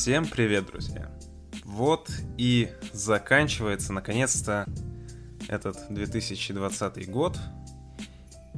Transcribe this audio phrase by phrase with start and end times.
[0.00, 1.10] Всем привет, друзья!
[1.62, 4.64] Вот и заканчивается наконец-то
[5.46, 7.38] этот 2020 год.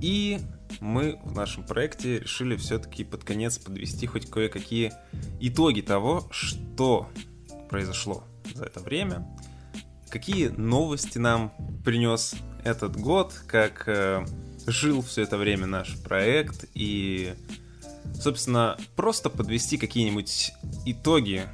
[0.00, 0.38] И
[0.78, 4.92] мы в нашем проекте решили все-таки под конец подвести хоть кое-какие
[5.40, 7.10] итоги того, что
[7.68, 8.22] произошло
[8.54, 9.26] за это время,
[10.10, 11.52] какие новости нам
[11.84, 14.24] принес этот год, как э,
[14.68, 17.34] жил все это время наш проект и,
[18.14, 20.52] собственно, просто подвести какие-нибудь
[20.86, 21.48] итоги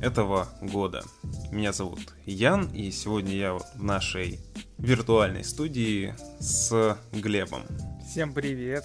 [0.00, 1.04] этого года.
[1.50, 4.40] Меня зовут Ян, и сегодня я вот в нашей
[4.78, 7.62] виртуальной студии с Глебом.
[8.08, 8.84] Всем привет.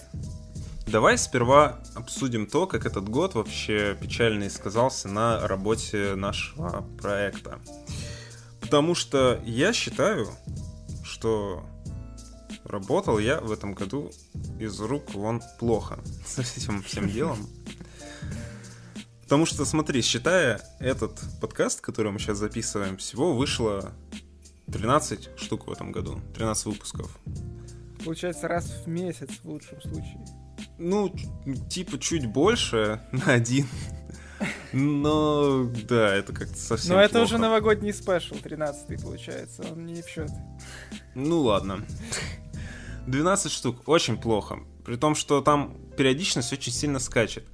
[0.87, 7.59] Давай сперва обсудим то, как этот год вообще печально сказался на работе нашего проекта.
[8.59, 10.27] Потому что я считаю,
[11.03, 11.63] что
[12.69, 14.11] работал я в этом году
[14.59, 17.49] из рук вон плохо с этим всем делом.
[19.23, 23.91] Потому что, смотри, считая этот подкаст, который мы сейчас записываем, всего вышло
[24.71, 27.15] 13 штук в этом году, 13 выпусков.
[28.03, 30.25] Получается, раз в месяц в лучшем случае.
[30.77, 31.13] Ну,
[31.69, 33.67] типа чуть больше на один.
[34.71, 37.25] Но, да, это как-то совсем Но это плохо.
[37.25, 40.31] уже новогодний спешл, 13 получается, он не в счет.
[41.13, 41.85] Ну ладно.
[43.09, 44.59] 12 штук, очень плохо.
[44.85, 47.45] При том, что там периодичность очень сильно скачет.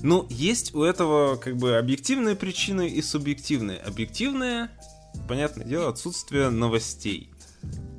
[0.00, 3.78] Ну, есть у этого как бы объективные причины и субъективные.
[3.78, 4.70] Объективные,
[5.28, 7.30] понятное дело, отсутствие новостей.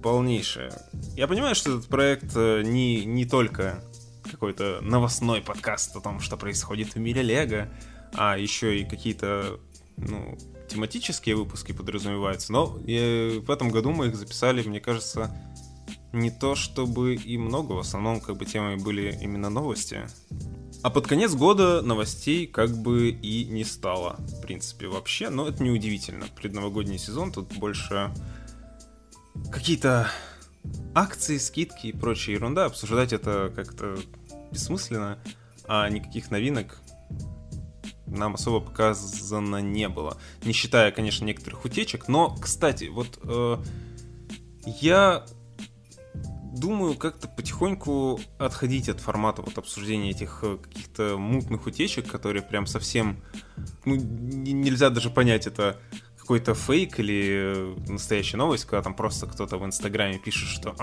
[0.03, 0.71] Полнейшее.
[1.15, 3.83] Я понимаю, что этот проект э, не, не только
[4.29, 7.69] какой-то новостной подкаст о том, что происходит в мире Лего,
[8.13, 9.59] а еще и какие-то
[9.97, 12.51] ну, тематические выпуски подразумеваются.
[12.51, 15.31] Но э, в этом году мы их записали, мне кажется,
[16.15, 20.07] не то чтобы и много, в основном как бы темой были именно новости.
[20.81, 25.63] А под конец года новостей как бы и не стало, в принципе, вообще, но это
[25.63, 26.27] неудивительно.
[26.35, 28.11] Предновогодний сезон тут больше
[29.51, 30.09] какие-то
[30.93, 32.65] акции, скидки и прочая ерунда.
[32.65, 33.97] Обсуждать это как-то
[34.51, 35.17] бессмысленно,
[35.67, 36.79] а никаких новинок
[38.05, 40.17] нам особо показано не было.
[40.43, 42.07] Не считая, конечно, некоторых утечек.
[42.07, 43.57] Но, кстати, вот э,
[44.81, 45.25] я
[46.55, 52.65] думаю как-то потихоньку отходить от формата вот обсуждения этих э, каких-то мутных утечек, которые прям
[52.65, 53.21] совсем...
[53.85, 55.79] Ну, нельзя даже понять, это
[56.17, 60.75] какой-то фейк или настоящая новость, когда там просто кто-то в Инстаграме пишет, что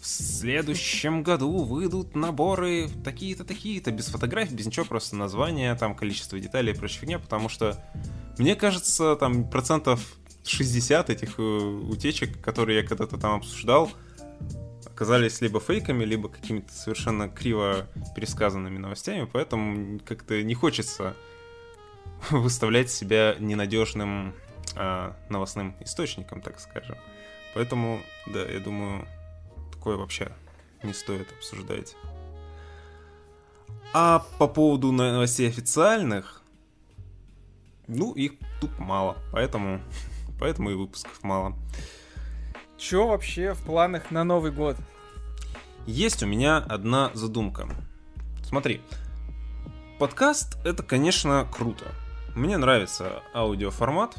[0.00, 6.40] в следующем году выйдут наборы такие-то, такие-то, без фотографий, без ничего, просто название, там количество
[6.40, 7.76] деталей и прочая фигня, потому что
[8.38, 10.00] мне кажется, там процентов
[10.44, 13.90] 60 этих э, утечек, которые я когда-то там обсуждал,
[15.00, 21.16] оказались либо фейками, либо какими-то совершенно криво пересказанными новостями, поэтому как-то не хочется
[22.30, 24.34] выставлять себя ненадежным
[24.76, 26.98] э, новостным источником, так скажем.
[27.54, 29.08] Поэтому, да, я думаю,
[29.72, 30.32] такое вообще
[30.82, 31.96] не стоит обсуждать.
[33.94, 36.42] А по поводу новостей официальных,
[37.86, 39.80] ну, их тут мало, поэтому,
[40.38, 41.56] поэтому и выпусков мало.
[42.80, 44.74] Чё вообще в планах на Новый год?
[45.86, 47.68] Есть у меня одна задумка.
[48.42, 48.80] Смотри,
[49.98, 51.84] подкаст это, конечно, круто.
[52.34, 54.16] Мне нравится аудиоформат,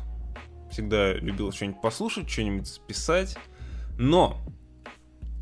[0.72, 3.36] всегда любил что-нибудь послушать, что-нибудь записать,
[3.98, 4.40] но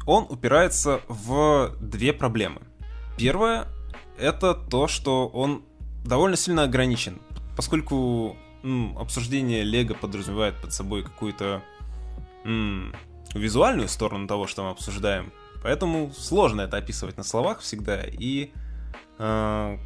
[0.08, 2.62] он упирается в две проблемы.
[3.18, 3.68] Первое—
[4.18, 5.66] это то, что он
[6.06, 7.22] довольно сильно ограничен,
[7.58, 11.62] поскольку м, обсуждение Лего подразумевает под собой какую-то
[13.34, 15.32] визуальную сторону того, что мы обсуждаем,
[15.62, 18.52] поэтому сложно это описывать на словах всегда, и
[19.18, 19.78] э,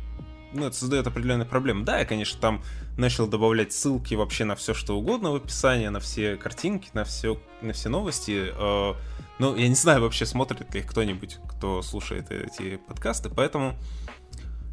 [0.53, 1.83] ну, это создает определенные проблемы.
[1.83, 2.63] Да, я, конечно, там
[2.97, 7.39] начал добавлять ссылки вообще на все, что угодно в описании, на все картинки, на все,
[7.61, 8.51] на все новости.
[8.55, 8.93] Э,
[9.39, 13.75] но я не знаю вообще, смотрит ли кто-нибудь, кто слушает эти подкасты, поэтому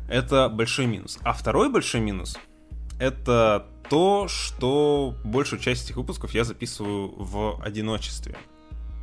[0.08, 1.18] это большой минус.
[1.22, 2.36] А второй большой минус—
[3.00, 8.36] это то, что большую часть этих выпусков я записываю в одиночестве.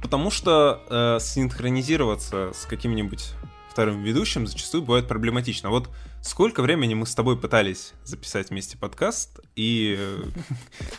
[0.01, 3.33] Потому что э, синхронизироваться с каким-нибудь
[3.77, 5.69] вторым ведущим зачастую бывает проблематично.
[5.69, 5.89] Вот
[6.23, 10.23] сколько времени мы с тобой пытались записать вместе подкаст, и э,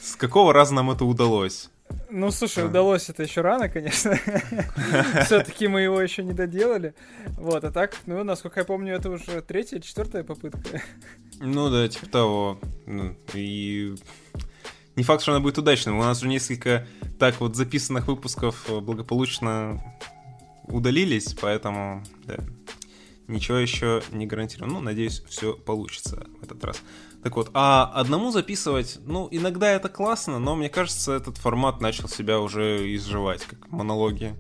[0.01, 1.71] с какого раза нам это удалось?
[2.11, 4.17] Ну, слушай, удалось это еще рано, конечно.
[5.25, 6.95] Все-таки мы его еще не доделали.
[7.37, 10.81] Вот, а так, ну, насколько я помню, это уже третья, четвертая попытка.
[11.41, 12.61] Ну да, типа того.
[12.87, 13.95] Ну, и
[14.99, 15.93] не факт, что она будет удачной.
[15.93, 16.85] У нас уже несколько
[17.21, 19.81] так вот записанных выпусков благополучно
[20.65, 22.39] удалились, поэтому да,
[23.29, 24.73] ничего еще не гарантирую.
[24.73, 26.83] Ну, надеюсь, все получится в этот раз.
[27.23, 32.09] Так вот, а одному записывать, ну, иногда это классно, но мне кажется, этот формат начал
[32.09, 34.35] себя уже изживать, как монологи.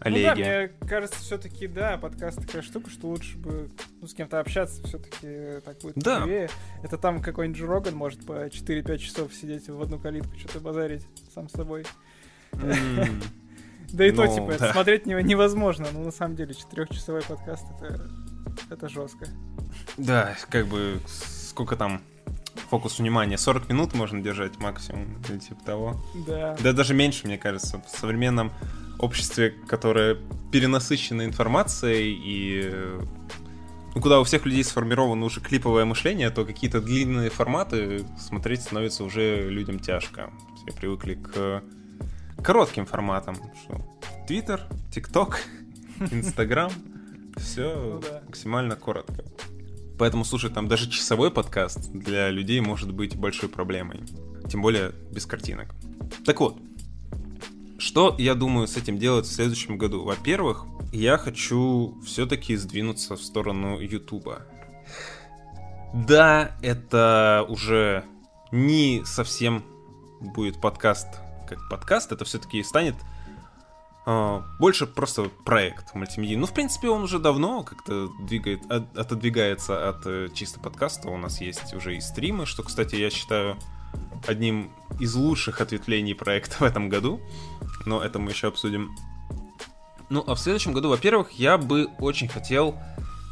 [0.00, 0.22] Олеги.
[0.22, 3.70] Ну да, мне кажется, все-таки, да, подкаст такая штука, что лучше бы
[4.00, 6.20] ну, с кем-то общаться, все-таки так будет да.
[6.20, 6.48] Живее.
[6.82, 11.48] Это там какой-нибудь Роган может по 4-5 часов сидеть в одну калитку, что-то базарить сам
[11.48, 11.84] с собой.
[13.92, 18.08] Да и то, ну, типа, это смотреть невозможно, но на самом деле четырехчасовой подкаст это,
[18.70, 19.26] это жестко.
[19.96, 22.00] Да, как бы сколько там
[22.68, 23.36] фокус внимания?
[23.36, 26.00] 40 минут можно держать максимум, или типа того.
[26.24, 26.56] Да.
[26.60, 27.82] Да даже меньше, мне кажется.
[27.84, 28.52] В современном
[29.00, 30.16] обществе, которое
[30.52, 32.72] перенасыщено информацией и
[33.94, 39.02] ну, куда у всех людей сформировано уже клиповое мышление, то какие-то длинные форматы смотреть становится
[39.02, 40.30] уже людям тяжко.
[40.56, 41.62] Все привыкли к
[42.42, 43.36] коротким форматам.
[43.64, 43.84] Что?
[44.28, 44.62] Твиттер,
[44.92, 45.40] ТикТок,
[46.12, 46.70] Инстаграм.
[47.36, 49.24] Все ну максимально коротко.
[49.98, 54.02] Поэтому слушать там даже часовой подкаст для людей может быть большой проблемой.
[54.48, 55.74] Тем более без картинок.
[56.24, 56.58] Так вот,
[57.80, 60.04] что я думаю с этим делать в следующем году?
[60.04, 64.42] Во-первых, я хочу все-таки сдвинуться в сторону Ютуба.
[65.92, 68.04] Да, это уже
[68.52, 69.64] не совсем
[70.20, 71.08] будет подкаст
[71.50, 72.94] как подкаст, это все-таки станет
[74.06, 76.42] э, больше просто проект мультимедийный.
[76.42, 81.08] Ну, в принципе, он уже давно как-то двигает, от, отодвигается от э, чисто подкаста.
[81.08, 83.56] У нас есть уже и стримы, что, кстати, я считаю
[84.28, 84.70] одним
[85.00, 87.20] из лучших ответвлений проекта в этом году,
[87.86, 88.96] но это мы еще обсудим.
[90.08, 92.76] Ну, а в следующем году, во-первых, я бы очень хотел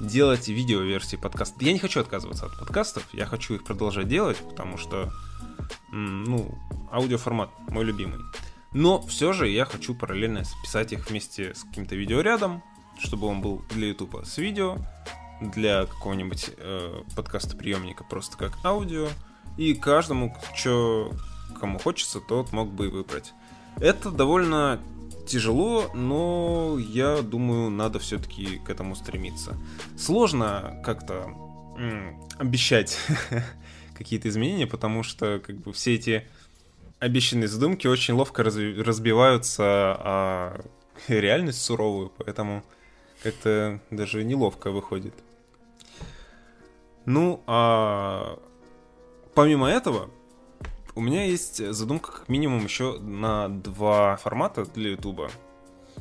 [0.00, 1.56] делать видео-версии подкаста.
[1.64, 5.12] Я не хочу отказываться от подкастов, я хочу их продолжать делать, потому что,
[5.90, 6.56] ну,
[6.92, 8.20] аудиоформат мой любимый.
[8.72, 12.62] Но все же я хочу параллельно писать их вместе с каким-то видеорядом,
[12.98, 14.76] чтобы он был для YouTube с видео,
[15.40, 19.08] для какого-нибудь э, подкаста приемника просто как аудио,
[19.56, 21.12] и каждому, что
[21.58, 23.32] кому хочется, тот мог бы и выбрать.
[23.80, 24.80] Это довольно
[25.26, 29.56] тяжело, но я думаю, надо все-таки к этому стремиться.
[29.96, 31.30] Сложно как-то
[32.38, 32.98] обещать
[33.96, 36.26] какие-то изменения, потому что как бы все эти
[36.98, 40.64] обещанные задумки очень ловко разви- разбиваются о
[41.08, 42.64] реальность суровую, поэтому
[43.22, 45.14] как-то даже неловко выходит.
[47.04, 48.38] Ну, а
[49.34, 50.10] помимо этого,
[50.98, 55.30] у меня есть задумка как минимум еще на два формата для Ютуба.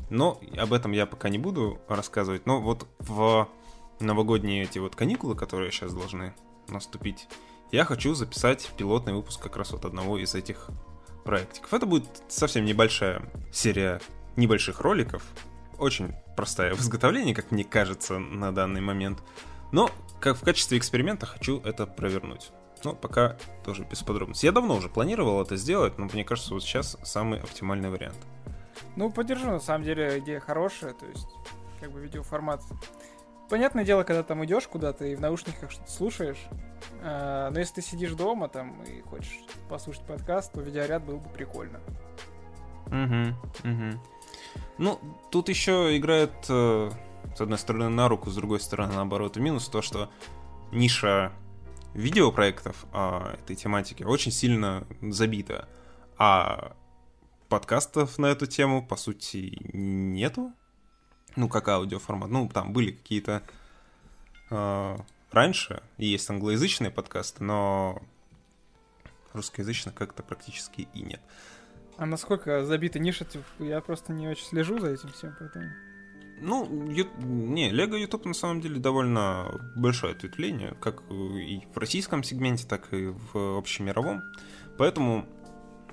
[0.10, 2.48] Но об этом я пока не буду рассказывать.
[2.48, 3.48] Но вот в
[4.00, 6.34] новогодние эти вот каникулы, которые сейчас должны
[6.68, 7.28] наступить,
[7.72, 10.68] я хочу записать пилотный выпуск как раз вот одного из этих
[11.24, 11.72] проектиков.
[11.72, 13.22] Это будет совсем небольшая
[13.54, 14.02] серия
[14.36, 15.22] небольших роликов.
[15.78, 19.20] Очень простая в изготовлении, как мне кажется, на данный момент.
[19.72, 22.50] Но как в качестве эксперимента хочу это провернуть.
[22.84, 24.48] Но пока тоже без подробностей.
[24.48, 28.18] Я давно уже планировал это сделать, но мне кажется, вот сейчас самый оптимальный вариант.
[28.96, 31.28] Ну, поддержу, на самом деле идея хорошая, то есть,
[31.80, 32.62] как бы видеоформат.
[33.50, 36.48] Понятное дело, когда там идешь куда-то и в наушниках что-то слушаешь,
[37.02, 39.40] э, но если ты сидишь дома там и хочешь
[39.70, 41.80] послушать подкаст, то видеоряд был бы прикольно.
[42.88, 44.00] Угу, угу.
[44.78, 45.00] Ну,
[45.32, 46.92] тут еще играет, э,
[47.36, 50.10] с одной стороны, на руку, с другой стороны, наоборот, в минус то, что
[50.72, 51.32] ниша
[51.98, 55.68] видеопроектов а, этой тематики очень сильно забита,
[56.18, 56.76] а
[57.50, 60.54] подкастов на эту тему, по сути, нету.
[61.36, 62.30] Ну, как аудиоформат.
[62.30, 63.44] Ну, там были какие-то
[64.50, 64.98] э,
[65.32, 68.02] раньше, есть англоязычные подкасты, но
[69.34, 71.22] русскоязычных как-то практически и нет.
[71.98, 73.26] А насколько забита ниша?
[73.60, 75.68] Я просто не очень слежу за этим всем, поэтому...
[76.40, 77.08] Ну, ю...
[77.20, 82.94] не, Лего YouTube на самом деле довольно большое ответвление, как и в российском сегменте, так
[82.94, 84.22] и в общемировом.
[84.78, 85.26] Поэтому,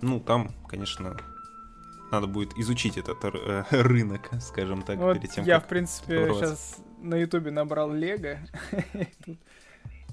[0.02, 1.16] ну, там, конечно,
[2.10, 6.78] надо будет изучить этот э, рынок, скажем так, вот перед тем, Я, в принципе, сейчас
[7.00, 8.38] на Ютубе набрал Лего.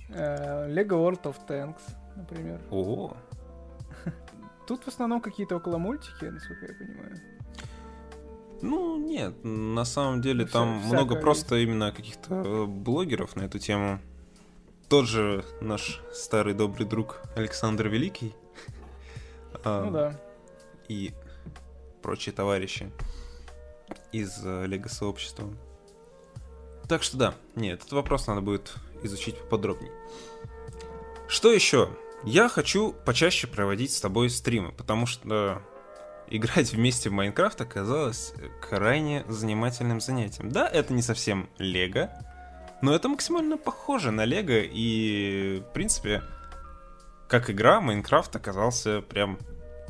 [0.10, 1.82] Лего World of Tanks,
[2.16, 2.62] например.
[2.70, 3.16] О.
[4.68, 7.18] Тут в основном какие-то около мультики, насколько я понимаю.
[8.62, 11.68] Ну, нет, на самом деле там Вся, много просто есть.
[11.68, 14.00] именно каких-то э, блогеров на эту тему.
[14.90, 18.34] Тот же наш старый добрый друг Александр Великий.
[19.64, 20.20] Ну да.
[20.88, 21.12] И
[22.02, 22.90] прочие товарищи
[24.12, 25.50] из э, Лего-сообщества.
[26.88, 29.92] Так что да, нет, этот вопрос надо будет изучить поподробнее.
[31.28, 31.90] Что еще?
[32.24, 35.62] Я хочу почаще проводить с тобой стримы, потому что
[36.32, 40.52] играть вместе в Майнкрафт оказалось крайне занимательным занятием.
[40.52, 42.10] Да, это не совсем Лего,
[42.82, 46.24] но это максимально похоже на Лего, и, в принципе,
[47.28, 49.38] как игра Майнкрафт оказался прям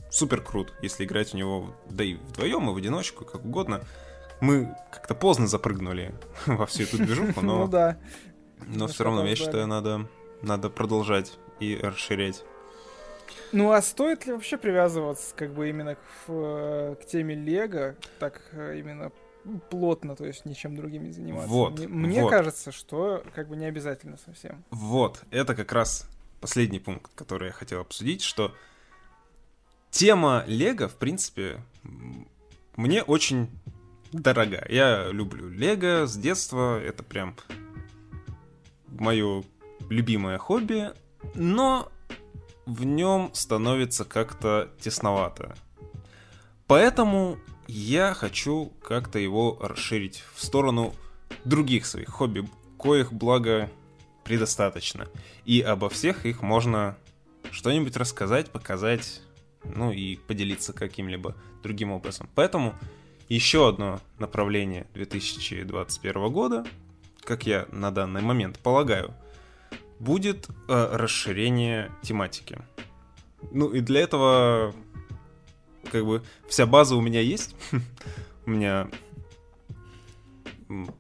[0.10, 3.82] супер крут, если играть в него, да и вдвоем, и в одиночку, как угодно.
[4.42, 6.14] Мы как-то поздно запрыгнули
[6.46, 7.98] во всю эту движуху, но, Ну да.
[8.66, 10.08] но мы все равно я считаю, надо,
[10.42, 12.44] надо продолжать и расширять.
[13.52, 18.42] Ну а стоит ли вообще привязываться как бы именно к, э, к теме Лего, так
[18.54, 19.12] э, именно
[19.70, 21.50] плотно, то есть ничем другим не заниматься?
[21.50, 22.30] Вот, Мне, вот.
[22.30, 24.64] кажется, что как бы не обязательно совсем.
[24.70, 26.08] Вот, это как раз
[26.40, 28.54] последний пункт, который я хотел обсудить, что
[29.90, 31.62] тема Лего, в принципе,
[32.76, 33.50] мне очень
[34.12, 34.66] дорога.
[34.70, 37.36] Я люблю Лего с детства, это прям
[38.88, 39.44] мое
[39.90, 40.92] любимое хобби,
[41.36, 41.92] но
[42.66, 45.56] в нем становится как-то тесновато.
[46.68, 47.38] Поэтому
[47.68, 50.94] я хочу как-то его расширить в сторону
[51.46, 53.70] других своих хобби, коих, благо,
[54.24, 55.08] предостаточно.
[55.46, 56.98] И обо всех их можно
[57.52, 59.22] что-нибудь рассказать, показать,
[59.64, 62.30] ну и поделиться каким-либо другим образом.
[62.36, 62.76] Поэтому
[63.30, 66.66] еще одно направление 2021 года,
[67.24, 69.14] как я на данный момент полагаю,
[70.02, 72.60] будет э, расширение тематики.
[73.52, 74.74] Ну и для этого
[75.92, 77.56] как бы вся база у меня есть.
[78.46, 78.90] У меня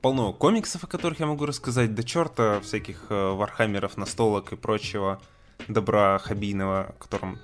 [0.01, 5.19] полно комиксов, о которых я могу рассказать, до черта всяких э, вархаммеров, настолок и прочего
[5.67, 7.39] добра хоббийного, которым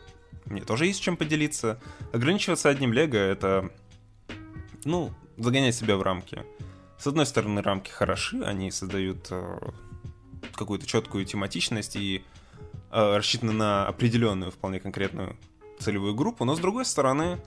[0.46, 1.80] мне тоже есть чем поделиться.
[2.14, 3.72] Ограничиваться одним лего— это,
[4.86, 6.44] ну, загонять себя в рамки.
[7.00, 9.60] С одной стороны, рамки хороши, они создают э,
[10.58, 12.24] какую-то четкую тематичность и
[12.92, 15.38] э, рассчитаны на определенную, вполне конкретную
[15.80, 17.40] целевую группу, но с другой стороны,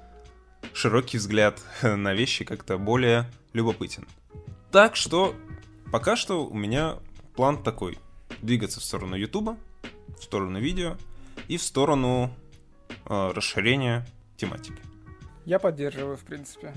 [0.72, 4.06] широкий взгляд на вещи как-то более любопытен.
[4.70, 5.34] Так что
[5.92, 6.96] пока что у меня
[7.34, 7.98] план такой.
[8.42, 9.56] Двигаться в сторону Ютуба,
[10.18, 10.96] в сторону видео
[11.48, 12.30] и в сторону
[13.06, 14.80] э, расширения тематики.
[15.44, 16.72] Я поддерживаю, в принципе.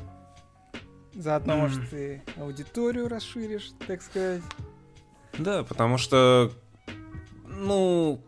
[1.13, 1.59] Заодно, М.
[1.59, 4.41] может, ты аудиторию расширишь, так сказать.
[5.37, 6.51] Да, потому что,
[7.45, 8.21] ну,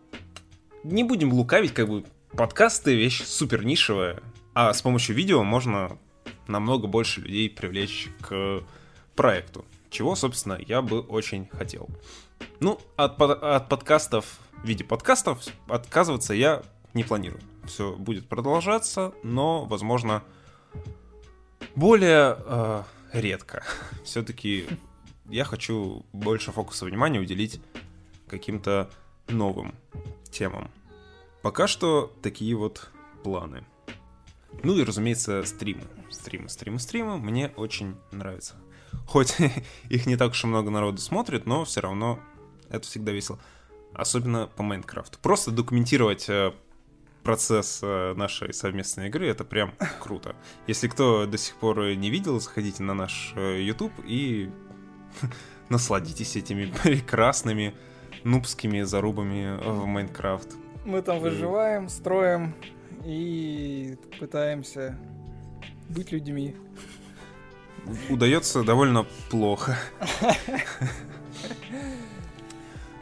[0.83, 4.21] не будем лукавить, как бы подкасты вещь супер нишевая,
[4.53, 5.97] а с помощью видео можно
[6.47, 8.63] намного больше людей привлечь к
[9.15, 11.89] проекту, чего, собственно, я бы очень хотел.
[12.59, 17.41] Ну, от, от подкастов в виде подкастов отказываться я не планирую.
[17.65, 20.23] Все будет продолжаться, но, возможно,
[21.75, 22.83] более э,
[23.13, 23.63] редко.
[24.03, 24.67] Все-таки
[25.29, 27.61] я хочу больше фокуса внимания уделить
[28.27, 28.89] каким-то
[29.27, 29.75] новым
[30.31, 30.69] темам.
[31.41, 32.89] Пока что такие вот
[33.23, 33.65] планы.
[34.63, 35.83] Ну и, разумеется, стримы.
[36.09, 38.55] Стримы, стримы, стримы мне очень нравятся.
[39.05, 39.35] Хоть
[39.89, 42.19] их не так уж и много народу смотрит, но все равно
[42.69, 43.39] это всегда весело.
[43.93, 45.19] Особенно по Майнкрафту.
[45.21, 46.51] Просто документировать э,
[47.23, 50.35] процесс э, нашей совместной игры, это прям круто.
[50.67, 54.49] Если кто до сих пор не видел, заходите на наш э, YouTube и
[55.69, 57.73] насладитесь этими прекрасными
[58.23, 60.55] нубскими зарубами в Майнкрафт.
[60.83, 62.53] Мы там выживаем, строим
[63.03, 64.97] и пытаемся
[65.89, 66.55] быть людьми.
[68.09, 69.77] Удается довольно плохо.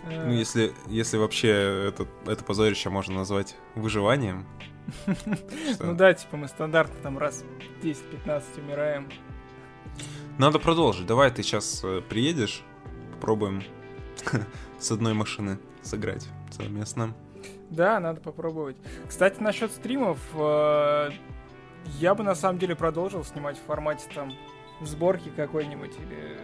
[0.05, 4.45] Ну, если, если вообще это, это позорище можно назвать выживанием.
[5.79, 7.43] Ну да, типа мы стандартно там раз
[7.81, 9.09] 10-15 умираем.
[10.37, 11.05] Надо продолжить.
[11.05, 12.63] Давай ты сейчас приедешь,
[13.13, 13.63] попробуем
[14.79, 17.13] с одной машины сыграть совместно.
[17.69, 18.77] Да, надо попробовать.
[19.07, 21.09] Кстати, насчет стримов, э,
[21.99, 24.31] я бы на самом деле продолжил снимать в формате там
[24.81, 26.37] сборки какой-нибудь или...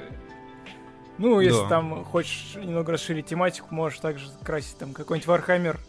[1.19, 1.69] Ну, если Да.
[1.69, 5.79] там хочешь немного расширить тематику, можешь также красить там какой-нибудь Warhammer.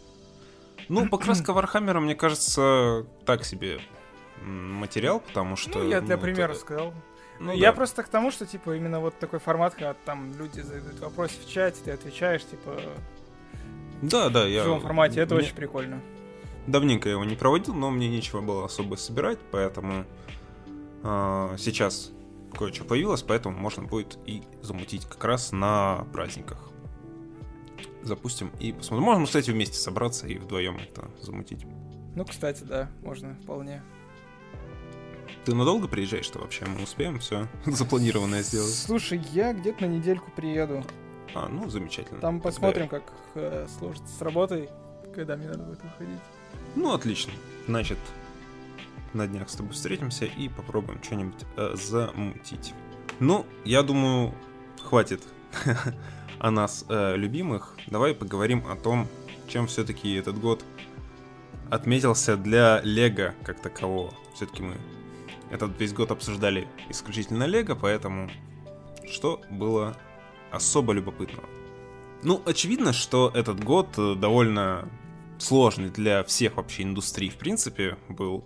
[0.89, 3.79] Ну, покраска Вархаммера, мне кажется, так себе
[4.43, 5.79] материал, потому что...
[5.79, 6.93] Ну, я для ну, примера это- сказал.
[7.41, 7.75] Ну я да.
[7.75, 11.49] просто к тому, что, типа, именно вот такой формат, когда там люди задают вопросы в
[11.49, 12.79] чате, ты отвечаешь, типа,
[14.01, 14.63] Да, да, в я...
[14.63, 16.01] живом формате, это мне- очень прикольно.
[16.67, 20.05] Давненько я его не проводил, но мне нечего было особо собирать, поэтому
[21.03, 22.11] а, сейчас
[22.57, 26.69] кое-что появилось, поэтому можно будет и замутить как раз на праздниках.
[28.03, 29.05] Запустим и посмотрим.
[29.05, 31.65] Можем, кстати, вместе собраться и вдвоем это замутить.
[32.15, 33.81] Ну, кстати, да, можно вполне.
[35.45, 36.65] Ты надолго приезжаешь-то вообще?
[36.65, 38.73] Мы успеем все запланированное сделать?
[38.73, 40.83] Слушай, я где-то на недельку приеду.
[41.33, 42.19] А, ну, замечательно.
[42.19, 43.03] Там Тогда- посмотрим, как
[43.35, 44.69] э, сложится с работой,
[45.15, 46.19] когда мне надо будет выходить.
[46.75, 47.33] Ну, отлично.
[47.67, 47.97] Значит,
[49.13, 52.73] на днях с тобой встретимся и попробуем что-нибудь э, замутить.
[53.19, 54.33] Ну, я думаю,
[54.83, 55.23] хватит
[56.39, 57.75] о нас э, любимых.
[57.87, 59.07] Давай поговорим о том,
[59.47, 60.63] чем все-таки этот год
[61.69, 64.13] отметился для Лего как такового.
[64.35, 64.75] Все-таки мы
[65.51, 68.29] этот весь год обсуждали исключительно Лего, поэтому
[69.09, 69.97] что было
[70.51, 71.47] особо любопытного?
[72.23, 73.89] Ну, очевидно, что этот год
[74.19, 74.87] довольно
[75.39, 78.45] сложный для всех вообще индустрий, в принципе, был.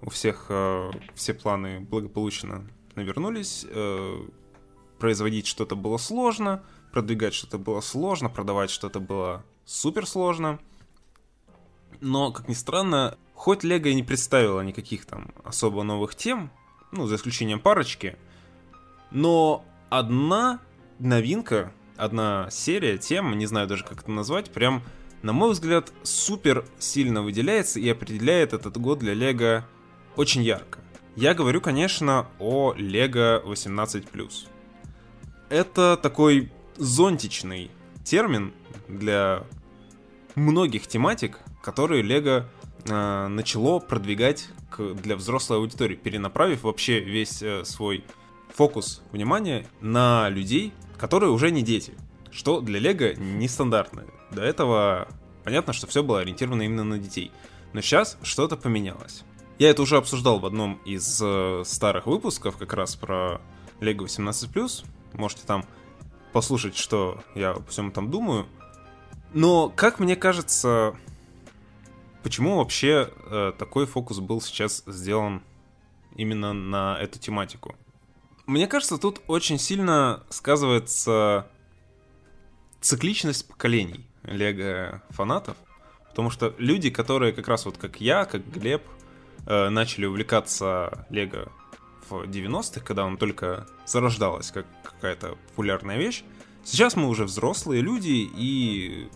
[0.00, 3.66] У всех э, все планы благополучно навернулись.
[3.68, 4.26] Э,
[4.98, 6.62] производить что-то было сложно,
[6.92, 10.60] продвигать что-то было сложно, продавать что-то было супер сложно.
[12.00, 16.50] Но, как ни странно, хоть Лего и не представила никаких там особо новых тем,
[16.92, 18.16] ну, за исключением парочки,
[19.10, 20.60] но одна
[20.98, 24.82] новинка, одна серия тем, не знаю даже как это назвать, прям,
[25.22, 29.66] на мой взгляд, супер сильно выделяется и определяет этот год для Лего
[30.16, 30.80] очень ярко.
[31.16, 34.48] Я говорю, конечно, о Лего 18+.
[35.48, 37.70] Это такой зонтичный
[38.04, 38.52] термин
[38.88, 39.44] для
[40.34, 42.48] многих тематик, которые Лего
[42.84, 48.04] э, начало продвигать к, для взрослой аудитории, перенаправив вообще весь э, свой
[48.54, 51.94] фокус внимания на людей, которые уже не дети,
[52.30, 54.04] что для Лего нестандартно.
[54.30, 55.08] До этого
[55.44, 57.30] понятно, что все было ориентировано именно на детей.
[57.72, 59.24] Но сейчас что-то поменялось.
[59.58, 63.40] Я это уже обсуждал в одном из э, старых выпусков, как раз про
[63.80, 64.84] Lego 18+.
[65.12, 65.64] Можете там
[66.32, 68.46] послушать, что я обо всем там думаю.
[69.34, 70.96] Но, как мне кажется,
[72.22, 75.42] почему вообще э, такой фокус был сейчас сделан
[76.14, 77.74] именно на эту тематику?
[78.46, 81.48] Мне кажется, тут очень сильно сказывается
[82.80, 85.56] цикличность поколений Лего фанатов.
[86.10, 88.82] Потому что люди, которые как раз вот как я, как Глеб,
[89.46, 91.50] э, начали увлекаться Лего
[92.08, 96.22] в 90-х, когда он только зарождалась как какая-то популярная вещь.
[96.62, 99.08] Сейчас мы уже взрослые люди, и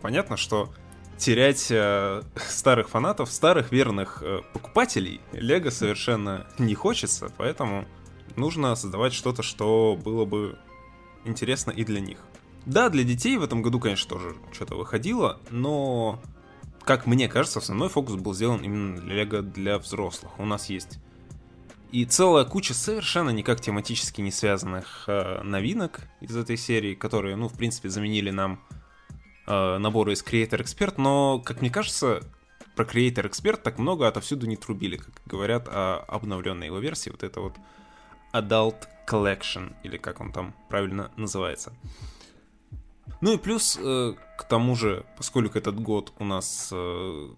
[0.00, 0.72] понятно, что
[1.18, 7.86] терять э, старых фанатов, старых верных э, покупателей Лего совершенно не хочется, поэтому
[8.36, 10.58] нужно создавать что-то, что было бы
[11.24, 12.18] интересно и для них.
[12.66, 16.20] Да, для детей в этом году, конечно, тоже что-то выходило, но
[16.84, 20.38] как мне кажется, основной фокус был сделан именно для Лего для взрослых.
[20.38, 20.98] У нас есть
[21.92, 27.48] и целая куча совершенно никак тематически не связанных э, новинок из этой серии, которые, ну,
[27.48, 28.60] в принципе, заменили нам
[29.50, 32.22] э, наборы из Creator Expert, но, как мне кажется,
[32.76, 37.22] про Creator Expert так много отовсюду не трубили, как говорят о обновленной его версии, вот
[37.22, 37.56] это вот
[38.32, 41.72] Adult Collection, или как он там правильно называется.
[43.20, 47.28] Ну и плюс, э, к тому же, поскольку этот год у нас э,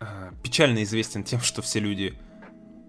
[0.00, 2.14] э, печально известен тем, что все люди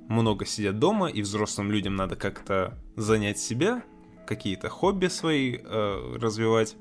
[0.08, 3.84] много сидят дома, и взрослым людям надо как-то занять себя,
[4.28, 6.76] какие-то хобби свои развивать,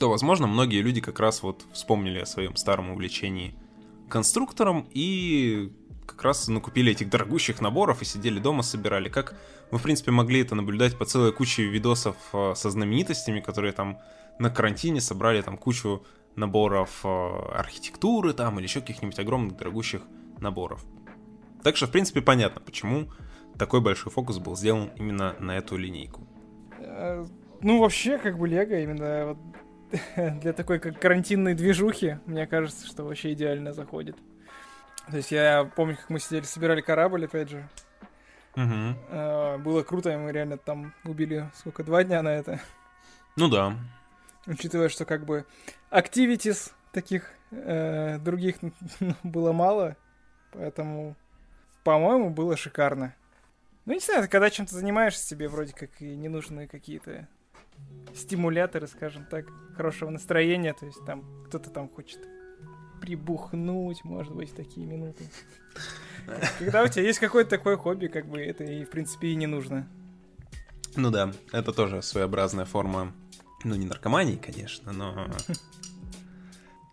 [0.00, 3.54] то, возможно, многие люди как раз вот вспомнили о своем старом увлечении
[4.08, 5.72] конструктором и
[6.06, 9.10] как раз накупили этих дорогущих наборов и сидели дома, собирали.
[9.10, 9.36] Как
[9.70, 13.98] мы, в принципе, могли это наблюдать по целой куче видосов э, со знаменитостями, которые там
[14.38, 16.02] на карантине собрали там кучу
[16.34, 17.08] наборов э,
[17.54, 20.00] архитектуры там или еще каких-нибудь огромных дорогущих
[20.38, 20.82] наборов.
[21.62, 23.10] Так что, в принципе, понятно, почему
[23.58, 26.26] такой большой фокус был сделан именно на эту линейку.
[26.78, 27.26] Э,
[27.60, 29.38] ну, вообще, как бы Лего именно вот
[30.16, 34.16] для такой как карантинной движухи, мне кажется, что вообще идеально заходит.
[35.10, 37.68] То есть я помню, как мы сидели, собирали корабль, опять же.
[38.56, 39.58] Угу.
[39.62, 42.60] Было круто, и мы реально там убили сколько, два дня на это.
[43.36, 43.76] Ну да.
[44.46, 45.46] Учитывая, что как бы
[45.90, 48.56] активитис таких э, других
[49.22, 49.96] было мало,
[50.52, 51.16] поэтому,
[51.84, 53.14] по-моему, было шикарно.
[53.86, 57.28] Ну, не знаю, когда чем-то занимаешься, тебе вроде как и не нужны какие-то
[58.14, 62.20] стимуляторы, скажем так, хорошего настроения, то есть там кто-то там хочет
[63.00, 65.24] прибухнуть, может быть, такие минуты.
[66.58, 69.46] Когда у тебя есть какое-то такое хобби, как бы это и, в принципе, и не
[69.46, 69.88] нужно.
[70.96, 73.14] Ну да, это тоже своеобразная форма,
[73.64, 75.30] ну не наркомании, конечно, но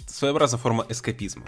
[0.07, 1.45] своеобразная форма эскапизма.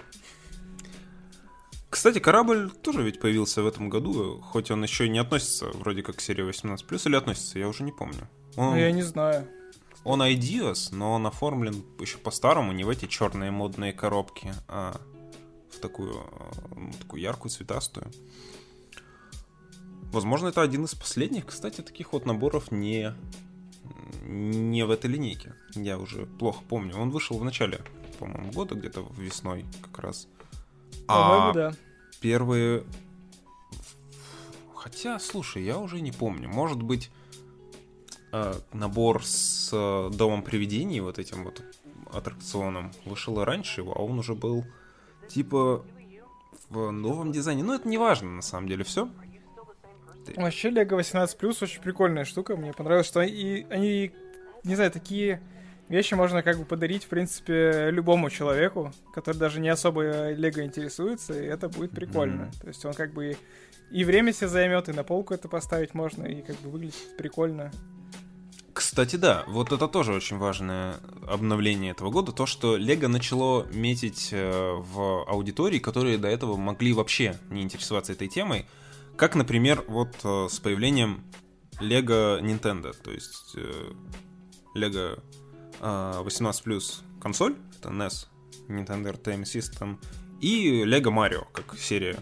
[1.88, 6.16] Кстати, корабль тоже ведь появился в этом году, хоть он еще не относится вроде как
[6.16, 8.28] к серии 18+, или относится, я уже не помню.
[8.60, 8.72] Он...
[8.72, 9.48] Ну, я не знаю.
[10.04, 15.00] Он Ideas, но он оформлен еще по-старому, не в эти черные модные коробки, а
[15.70, 16.14] в такую,
[16.74, 18.10] ну, такую яркую, цветастую.
[20.12, 23.14] Возможно, это один из последних, кстати, таких вот наборов не,
[24.24, 25.54] не в этой линейке.
[25.74, 26.98] Я уже плохо помню.
[26.98, 27.80] Он вышел в начале,
[28.18, 30.28] по-моему, года, где-то весной как раз.
[31.08, 31.72] А да.
[32.20, 32.84] первые...
[34.74, 36.48] Хотя, слушай, я уже не помню.
[36.48, 37.10] Может быть,
[38.72, 41.62] набор с э, Домом привидений, вот этим вот
[42.12, 44.64] аттракционом, вышел раньше его, а он уже был
[45.28, 45.84] типа
[46.68, 47.62] в новом дизайне.
[47.62, 49.08] Ну, это не важно, на самом деле, все.
[50.36, 52.56] Вообще, Лего 18 Плюс очень прикольная штука.
[52.56, 54.12] Мне понравилось, что и они,
[54.64, 55.40] не знаю, такие
[55.88, 61.32] вещи можно как бы подарить, в принципе, любому человеку, который даже не особо Лего интересуется,
[61.32, 62.42] и это будет прикольно.
[62.42, 62.60] Mm-hmm.
[62.60, 63.36] То есть он как бы
[63.90, 67.72] и время себе займет, и на полку это поставить можно, и как бы выглядит прикольно.
[68.90, 70.96] Кстати, да, вот это тоже очень важное
[71.28, 76.92] обновление этого года, то, что Лего начало метить э, в аудитории, которые до этого могли
[76.92, 78.66] вообще не интересоваться этой темой,
[79.16, 81.22] как, например, вот э, с появлением
[81.80, 83.92] Lego Nintendo, то есть э,
[84.74, 85.22] Lego
[85.80, 88.26] 18 плюс консоль, это NES,
[88.66, 89.98] Nintendo Entertainment System,
[90.40, 92.18] и Lego Mario, как серия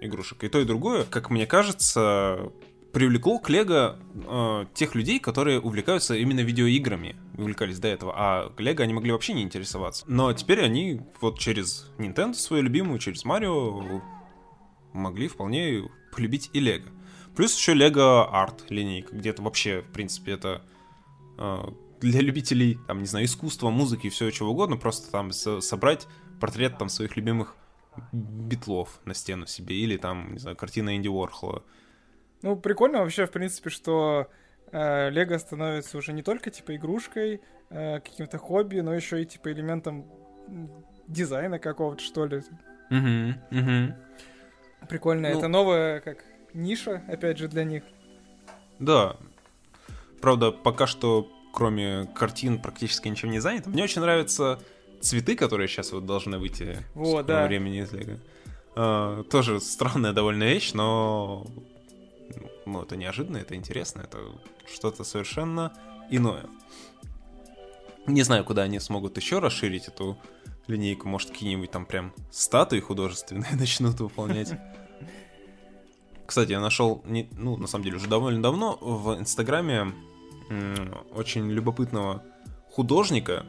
[0.00, 0.42] игрушек.
[0.42, 2.50] И то, и другое, как мне кажется,
[2.98, 8.58] привлекло к Лего э, тех людей, которые увлекаются именно видеоиграми, увлекались до этого, а к
[8.58, 10.04] Лего они могли вообще не интересоваться.
[10.08, 14.02] Но теперь они вот через Nintendo свою любимую, через Марио
[14.92, 16.88] могли вполне полюбить и Лего.
[17.36, 20.62] Плюс еще Лего Арт линейка, где-то вообще, в принципе, это
[21.38, 21.56] э,
[22.00, 26.08] для любителей, там, не знаю, искусства, музыки и всего чего угодно, просто там собрать
[26.40, 27.54] портрет там своих любимых
[28.10, 31.62] битлов на стену себе, или там, не знаю, картина Энди Уорхола.
[32.42, 34.28] Ну, прикольно вообще, в принципе, что
[34.70, 39.26] э, Лего э, становится уже не только, типа, игрушкой, э, каким-то хобби, но еще и,
[39.26, 40.06] типа, элементом
[41.06, 42.42] дизайна какого-то, что ли.
[42.90, 44.88] Угу, угу.
[44.88, 45.30] Прикольно.
[45.30, 45.38] Ну...
[45.38, 46.24] Это новая, как,
[46.54, 47.82] ниша, опять же, для них.
[48.78, 49.16] Да.
[50.20, 53.68] Правда, пока что, кроме картин, практически ничем не занято.
[53.70, 54.60] Мне очень нравятся
[55.00, 57.46] цветы, которые сейчас вот должны выйти вот, да.
[57.46, 58.18] времени из Лего.
[58.74, 61.44] Uh, тоже странная довольно вещь, но
[62.72, 64.18] ну, это неожиданно, это интересно, это
[64.72, 65.72] что-то совершенно
[66.10, 66.46] иное.
[68.06, 70.18] Не знаю, куда они смогут еще расширить эту
[70.66, 71.08] линейку.
[71.08, 74.52] Может, какие-нибудь там прям статуи художественные начнут выполнять.
[76.26, 79.94] Кстати, я нашел, ну, на самом деле, уже довольно давно в Инстаграме
[81.14, 82.22] очень любопытного
[82.70, 83.44] художника,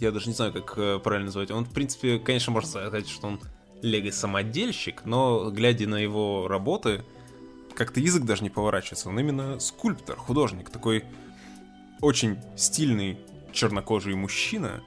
[0.00, 1.50] я даже не знаю, как э, правильно назвать.
[1.50, 3.40] Он, в принципе, конечно, можно сказать, что он
[3.82, 7.04] лего-самодельщик, но, глядя на его работы,
[7.74, 9.08] как-то язык даже не поворачивается.
[9.08, 11.04] Он именно скульптор, художник, такой
[12.00, 13.18] очень стильный
[13.52, 14.82] чернокожий мужчина,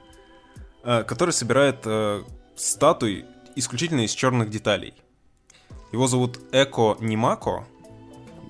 [0.82, 2.22] э, который собирает э,
[2.56, 3.24] статуи
[3.56, 4.94] исключительно из черных деталей.
[5.92, 7.66] Его зовут Эко Нимако.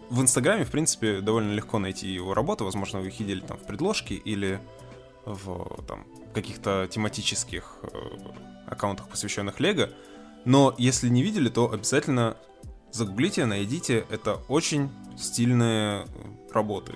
[0.09, 2.65] В Инстаграме, в принципе, довольно легко найти его работу.
[2.65, 4.61] Возможно, вы их видели там в предложке или
[5.25, 7.89] в там, каких-то тематических э,
[8.67, 9.91] аккаунтах, посвященных Лего.
[10.45, 12.37] Но если не видели, то обязательно
[12.95, 14.07] загуглите, найдите.
[14.11, 16.07] Это очень стильные
[16.53, 16.95] работы.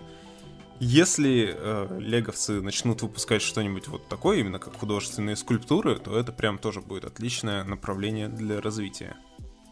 [0.81, 6.59] Если э, леговцы начнут выпускать что-нибудь вот такое, именно как художественные скульптуры, то это прям
[6.59, 9.17] тоже будет отличное направление для развития.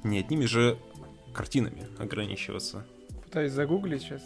[0.03, 0.79] Не одними же
[1.33, 2.85] картинами ограничиваться.
[3.25, 4.23] Пытаюсь загуглить сейчас.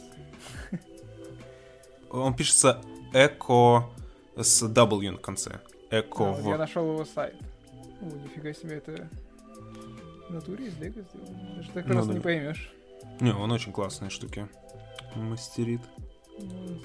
[2.11, 2.83] Он пишется
[3.13, 3.91] эко
[4.37, 5.61] с W на конце.
[5.91, 7.35] Эко Я нашел его сайт.
[8.01, 9.07] О, нифига себе, это
[10.31, 11.57] в натуре из Лего сделано.
[11.57, 12.15] Даже так ну, раз да.
[12.15, 12.73] не поймешь.
[13.21, 14.49] Не, он очень классные штуки
[15.17, 15.81] мастерит.
[16.39, 16.81] Ну,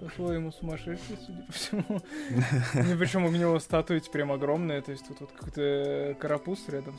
[0.00, 2.00] пошло ему сумасшедший, судя по всему.
[2.72, 6.98] И причем у него статуя прям огромная, то есть тут вот какой-то карапуз рядом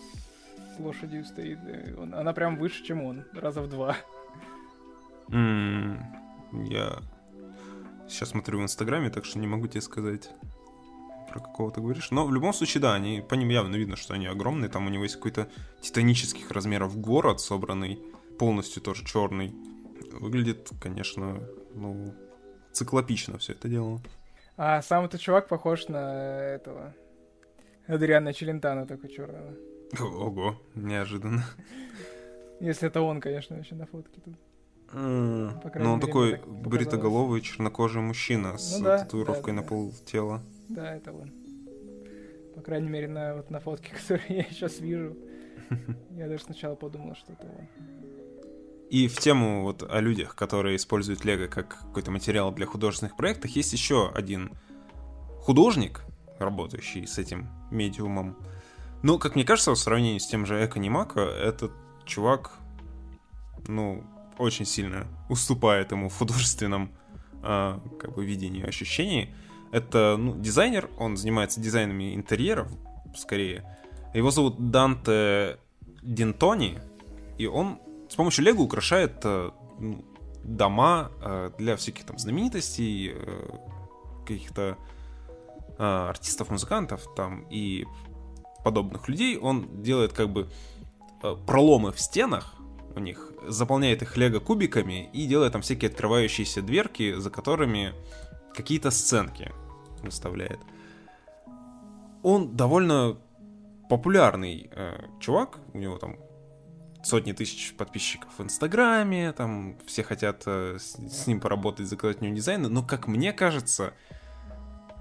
[0.75, 1.59] с лошадью стоит.
[1.97, 3.97] Она прям выше, чем он, раза в два.
[5.31, 6.99] Я
[8.07, 10.29] сейчас смотрю в Инстаграме, так что не могу тебе сказать,
[11.29, 12.11] про какого ты говоришь.
[12.11, 14.69] Но в любом случае, да, они, по ним явно видно, что они огромные.
[14.69, 15.47] Там у него есть какой-то
[15.81, 17.99] титанических размеров город, собранный,
[18.37, 19.53] полностью тоже черный.
[20.13, 21.41] Выглядит, конечно,
[21.73, 22.13] ну,
[22.71, 24.01] циклопично все это дело.
[24.57, 26.93] А сам этот чувак похож на этого
[27.87, 29.53] Адриана Челентана, такой черного.
[29.99, 31.45] Ого, неожиданно.
[32.59, 34.35] Если это он, конечно, вообще на фотке тут.
[34.91, 35.71] Mm.
[35.75, 40.41] Ну, он такой бритоголовый чернокожий мужчина с ну, да, татуировкой да, на пол тела.
[40.69, 41.31] Да, это он.
[42.55, 45.17] По крайней мере, на, вот, на фотке, которую я сейчас вижу.
[46.11, 47.67] Я даже сначала подумал, что это он.
[48.89, 53.51] И в тему вот о людях, которые используют Лего как какой-то материал для художественных проектов,
[53.51, 54.51] есть еще один
[55.41, 56.01] художник,
[56.39, 58.35] работающий с этим медиумом.
[59.03, 61.71] Ну, как мне кажется, в сравнении с тем же Эко Нимако, этот
[62.05, 62.51] чувак,
[63.67, 64.03] ну,
[64.39, 66.91] очень сильно уступает ему в художественном
[67.43, 69.35] э, как бы видении ощущений.
[69.71, 72.67] Это ну, дизайнер, он занимается дизайнами интерьеров,
[73.15, 73.63] скорее.
[74.13, 75.57] Его зовут Данте
[76.01, 76.79] Динтони,
[77.37, 77.79] и он
[78.09, 80.03] с помощью Лего украшает э, ну,
[80.43, 83.49] дома э, для всяких там знаменитостей, э,
[84.25, 84.77] каких-то
[85.77, 87.85] э, артистов, музыкантов там и
[88.63, 90.49] подобных людей, он делает как бы
[91.45, 92.55] проломы в стенах
[92.95, 97.93] у них, заполняет их лего кубиками и делает там всякие открывающиеся дверки, за которыми
[98.59, 99.51] какие-то сценки
[100.03, 100.59] выставляет.
[102.23, 103.17] Он довольно
[103.89, 106.17] популярный э, чувак, у него там
[107.03, 112.25] сотни тысяч подписчиков в Инстаграме, там все хотят э, с, с ним поработать, заказать у
[112.25, 113.93] него дизайн, но, как мне кажется,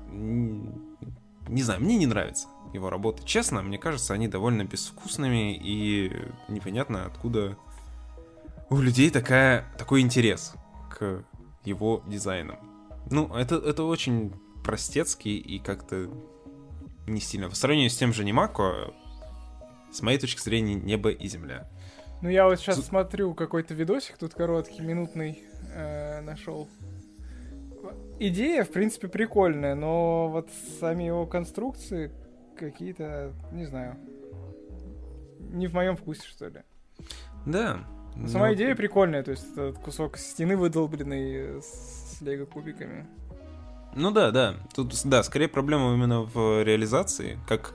[0.08, 3.24] не знаю, мне не нравится его работы.
[3.24, 6.12] Честно, мне кажется, они довольно безвкусными и
[6.46, 7.58] непонятно откуда
[8.70, 10.54] у людей такая, такой интерес
[10.90, 11.24] к
[11.64, 12.58] его дизайнам.
[13.10, 14.32] Ну, это, это очень
[14.64, 16.10] простецкий и как-то
[17.06, 17.48] не сильно.
[17.48, 18.92] По сравнению с тем же Немако,
[19.90, 21.68] с моей точки зрения, небо и земля.
[22.20, 22.86] Ну, я вот сейчас С...
[22.86, 25.42] смотрю какой-то видосик тут короткий, минутный,
[25.72, 26.68] э, нашел.
[28.18, 32.10] Идея, в принципе, прикольная, но вот сами его конструкции
[32.58, 33.96] какие-то, не знаю,
[35.38, 36.62] не в моем вкусе, что ли.
[37.46, 37.84] Да.
[38.26, 38.54] Сама но...
[38.54, 43.06] идея прикольная, то есть этот кусок стены выдолбленный с лего кубиками.
[43.94, 44.56] Ну да, да.
[44.74, 47.74] Тут, да, скорее проблема именно в реализации, как...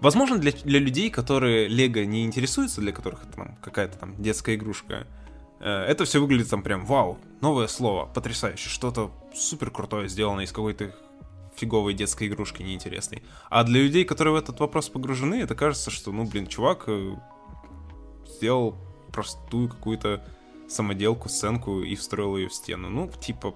[0.00, 4.54] Возможно, для, для людей, которые Лего не интересуются, для которых это там какая-то там детская
[4.54, 5.08] игрушка,
[5.58, 10.52] э, это все выглядит там прям вау, новое слово, потрясающе, что-то супер крутое сделано из
[10.52, 10.94] какой-то
[11.56, 13.24] фиговой детской игрушки неинтересной.
[13.50, 17.16] А для людей, которые в этот вопрос погружены, это кажется, что, ну, блин, чувак э,
[18.36, 18.76] сделал
[19.12, 20.24] простую какую-то
[20.68, 22.88] самоделку, сценку и встроил ее в стену.
[22.88, 23.54] Ну, типа,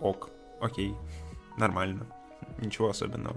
[0.00, 0.94] ок, окей
[1.60, 2.06] нормально.
[2.58, 3.36] Ничего особенного.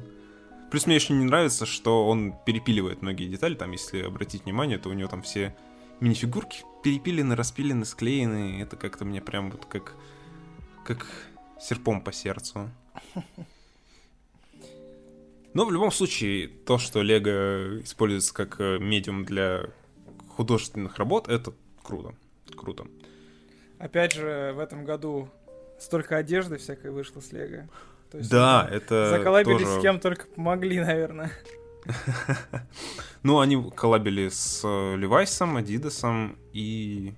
[0.71, 3.53] Плюс мне еще не нравится, что он перепиливает многие детали.
[3.53, 5.55] Там, если обратить внимание, то у него там все
[5.99, 8.59] минифигурки перепилены, распилены, склеены.
[8.61, 9.95] Это как-то мне прям вот как,
[10.83, 11.05] как
[11.61, 12.71] серпом по сердцу.
[15.53, 19.69] Но в любом случае, то, что Лего используется как э, медиум для
[20.29, 22.15] художественных работ, это круто.
[22.55, 22.87] Круто.
[23.77, 25.29] Опять же, в этом году
[25.83, 27.69] столько одежды всякой вышло с Лего.
[28.11, 29.79] То есть, да, это Заколабились тоже...
[29.79, 31.31] с кем только помогли, наверное.
[33.23, 37.13] ну, они коллабили с э, Левайсом, Адидасом и...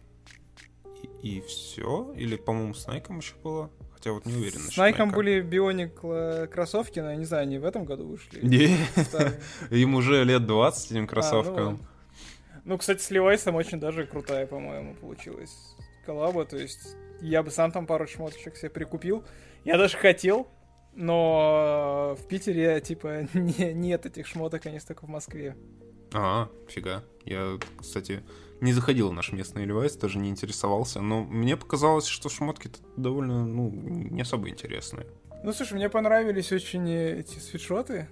[1.22, 1.42] и...
[1.42, 2.14] Все?
[2.16, 3.70] Или, по-моему, с Найком еще было?
[3.94, 4.60] Хотя вот не уверен.
[4.60, 6.00] С Найком были Бионик
[6.50, 8.40] кроссовки, но я не знаю, они в этом году вышли.
[9.70, 11.68] Им уже лет 20 этим кроссовкам.
[11.68, 11.80] А, ну,
[12.66, 15.76] ну, кстати, с Левайсом очень даже крутая, по-моему, получилась
[16.06, 16.46] коллаба.
[16.46, 19.24] То есть я бы сам там пару шмоточек себе прикупил.
[19.64, 20.48] Я даже хотел,
[20.94, 25.56] но в Питере, типа, не, нет этих шмоток, они только в Москве.
[26.14, 27.04] А, фига.
[27.26, 28.24] Я, кстати,
[28.62, 33.46] не заходил в наш местный Levi's, даже не интересовался, но мне показалось, что шмотки довольно,
[33.46, 35.08] ну, не особо интересные.
[35.44, 38.08] Ну, слушай, мне понравились очень эти свитшоты.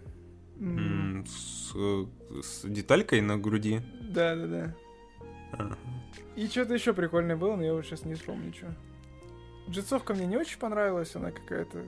[0.58, 1.74] Mm, с,
[2.46, 3.82] с деталькой на груди?
[4.02, 4.76] Да-да-да.
[5.54, 5.78] Ага.
[6.36, 8.74] И что-то еще прикольное было, но я вот сейчас не вспомню, что.
[9.70, 11.84] Джетсовка мне не очень понравилась, она какая-то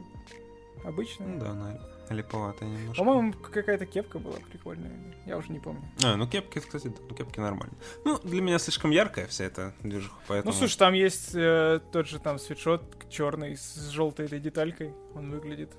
[0.85, 1.27] Обычная?
[1.27, 3.03] Ну да, она липоватая немножко.
[3.03, 4.91] По-моему, какая-то кепка была прикольная.
[5.25, 5.81] Я уже не помню.
[6.03, 7.77] А, ну кепки, кстати, да, кепки нормальные.
[8.03, 10.53] Ну, для меня слишком яркая вся эта движуха, поэтому...
[10.53, 14.93] Ну, слушай, там есть э, тот же там свитшот черный с желтой этой деталькой.
[15.15, 15.71] Он выглядит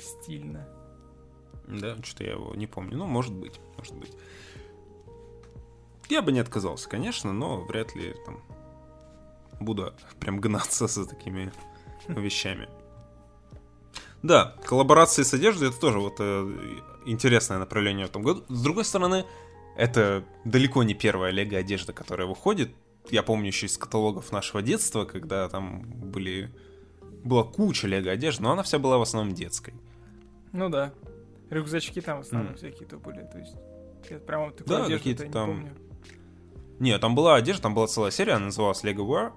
[0.00, 0.68] стильно.
[1.68, 2.96] Да, что-то я его не помню.
[2.96, 4.12] Ну, может быть, может быть.
[6.08, 8.42] Я бы не отказался, конечно, но вряд ли там
[9.60, 11.52] буду прям гнаться за такими
[12.08, 12.68] вещами.
[14.22, 18.44] Да, коллаборации с одеждой это тоже вот э, интересное направление в этом году.
[18.48, 19.24] С другой стороны,
[19.76, 22.70] это далеко не первая лего одежда, которая выходит.
[23.10, 26.52] Я помню еще из каталогов нашего детства, когда там были
[27.24, 29.74] была куча лего одежды, но она вся была в основном детской.
[30.52, 30.92] Ну да.
[31.50, 32.56] Рюкзачки там в основном mm.
[32.56, 33.20] всякие-то были.
[33.32, 33.54] То есть
[34.10, 35.48] я прямо такую да, какие-то там...
[35.48, 35.76] не помню.
[36.80, 39.32] Нет, там была одежда, там была целая серия, она называлась Lego Wear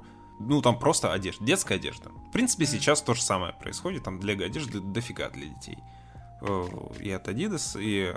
[0.47, 2.09] ну, там просто одежда, детская одежда.
[2.09, 5.77] В принципе, сейчас то же самое происходит, там для одежды дофига для детей.
[6.41, 6.67] Э,
[6.99, 8.13] и от Adidas, и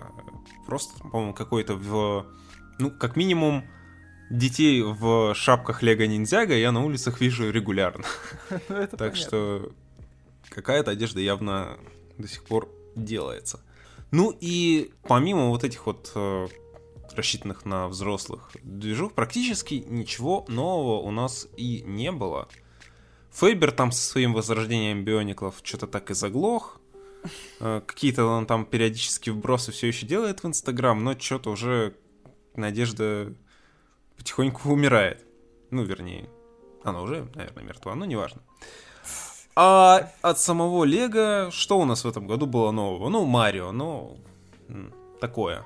[0.67, 2.27] просто, по-моему, какой-то в...
[2.79, 3.65] Ну, как минимум,
[4.31, 8.05] детей в шапках Лего Ниндзяго я на улицах вижу регулярно.
[8.69, 9.73] Ну, так что
[10.49, 11.79] какая-то одежда явно
[12.19, 13.61] до сих пор делается.
[14.11, 16.49] Ну и помимо вот этих вот э,
[17.17, 22.49] рассчитанных на взрослых движух, практически ничего нового у нас и не было.
[23.33, 26.81] Фейбер там со своим возрождением биониклов что-то так и заглох.
[27.61, 31.97] Э, какие-то он там периодически вбросы все еще делает в Инстаграм, но что-то уже
[32.55, 33.35] надежда
[34.17, 35.25] потихоньку умирает.
[35.71, 36.29] Ну, вернее,
[36.85, 38.43] она уже, наверное, мертва, но неважно.
[39.57, 43.09] А от самого Лего, что у нас в этом году было нового?
[43.09, 44.19] Ну, Марио, ну,
[45.21, 45.65] такое.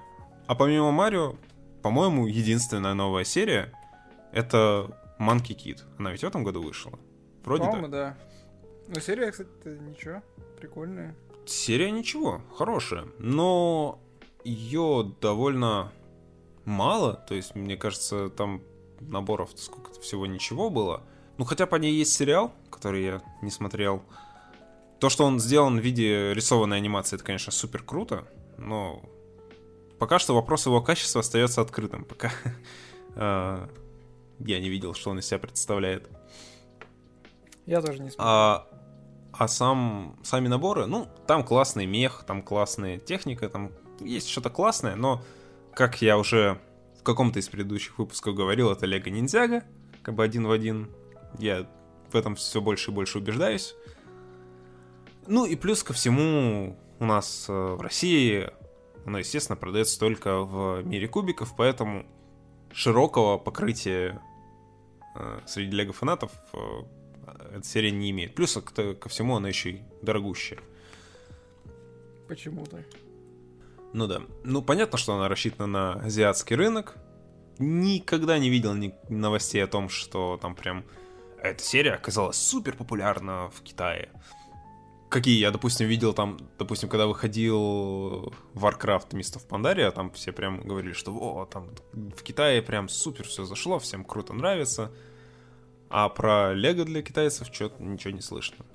[0.49, 1.37] А помимо Марио,
[1.83, 3.71] по-моему, единственная новая серия
[4.33, 5.83] это Monkey Kid.
[5.99, 6.99] Она ведь в этом году вышла.
[7.45, 8.17] Вроде По-моему, да.
[8.89, 10.23] Но серия, кстати, ничего,
[10.59, 11.15] прикольная.
[11.47, 14.01] Серия ничего, хорошая, но
[14.43, 15.93] ее довольно
[16.65, 18.63] мало, то есть, мне кажется, там
[19.01, 21.03] наборов сколько-то всего ничего было.
[21.37, 24.03] Ну, хотя по ней есть сериал, который я не смотрел.
[24.99, 29.03] То, что он сделан в виде рисованной анимации, это, конечно, супер круто, но
[29.99, 32.05] пока что вопрос его качества остается открытым.
[32.05, 32.33] Пока
[33.17, 33.69] а,
[34.39, 36.09] я не видел, что он из себя представляет.
[37.67, 38.27] Я тоже не смотрел.
[38.27, 38.67] А,
[39.33, 44.97] а сам, сами наборы, ну, там классный мех, там классная техника, там есть что-то классное,
[44.97, 45.23] но,
[45.75, 46.61] как я уже
[46.99, 49.65] в каком-то из предыдущих выпусков говорил, это Лего Ниндзяго,
[50.03, 50.91] как бы один в один.
[51.39, 51.69] Я
[52.11, 53.75] в этом все больше и больше убеждаюсь.
[55.27, 58.51] Ну и плюс ко всему у нас э, в России
[59.09, 62.05] оно, естественно, продается только в мире кубиков, поэтому
[62.73, 64.21] широкого покрытия
[65.17, 66.59] э, среди лего фанатов э,
[67.57, 68.35] эта серия не имеет.
[68.35, 70.59] Плюс ко, ко всему она еще и дорогущая.
[72.29, 72.85] Почему-то.
[73.95, 74.21] Ну да.
[74.45, 76.97] Ну, понятно, что она рассчитана на азиатский рынок.
[77.59, 80.85] Никогда не видел ни новостей о том, что там прям
[81.43, 84.11] эта серия оказалась супер популярна в Китае.
[85.09, 90.93] Какие я, допустим, видел там, допустим, когда выходил Warcraft of Pandaria, там все прям говорили,
[90.93, 94.93] что о, там в Китае прям супер все зашло, всем круто нравится.
[95.89, 98.67] А про Лего для китайцев что-то ничего не слышно.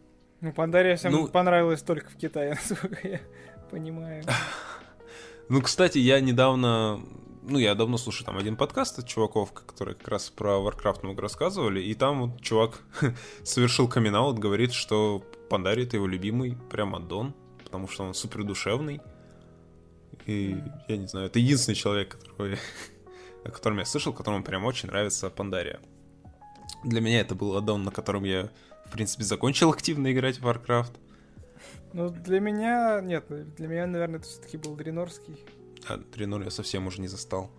[0.41, 3.21] Ну, Пандария всем ну, понравилась только в Китае, насколько я
[3.71, 4.23] понимаю.
[5.49, 7.01] Ну, кстати, я недавно...
[7.43, 11.21] Ну, я давно слушаю там один подкаст от чуваков, которые как раз про Warcraft много
[11.21, 12.79] рассказывали, и там вот чувак
[13.43, 15.21] совершил камин говорит, что
[15.53, 19.01] Пандари это его любимый прям аддон, потому что он супер душевный.
[20.25, 22.57] И я не знаю, это единственный человек, который,
[23.45, 25.79] о котором я слышал, которому прям очень нравится Пандария.
[26.83, 28.49] Для меня это был аддон, на котором я,
[28.87, 30.93] в принципе, закончил активно играть в Warcraft.
[31.93, 32.99] Ну, для меня...
[33.03, 35.37] Нет, для меня, наверное, это все-таки был Дренорский.
[35.87, 37.51] А, Дренор я совсем уже не застал.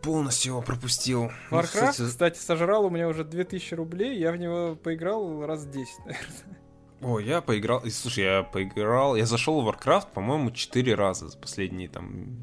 [0.00, 1.32] Полностью его пропустил.
[1.50, 2.06] Ну, Warcraft, кстати...
[2.06, 4.16] кстати, сожрал у меня уже 2000 рублей.
[4.16, 6.60] Я в него поиграл раз 10, наверное.
[7.02, 7.82] О, я поиграл...
[7.90, 9.16] Слушай, я поиграл...
[9.16, 12.42] Я зашел в Warcraft, по-моему, 4 раза за последние, там,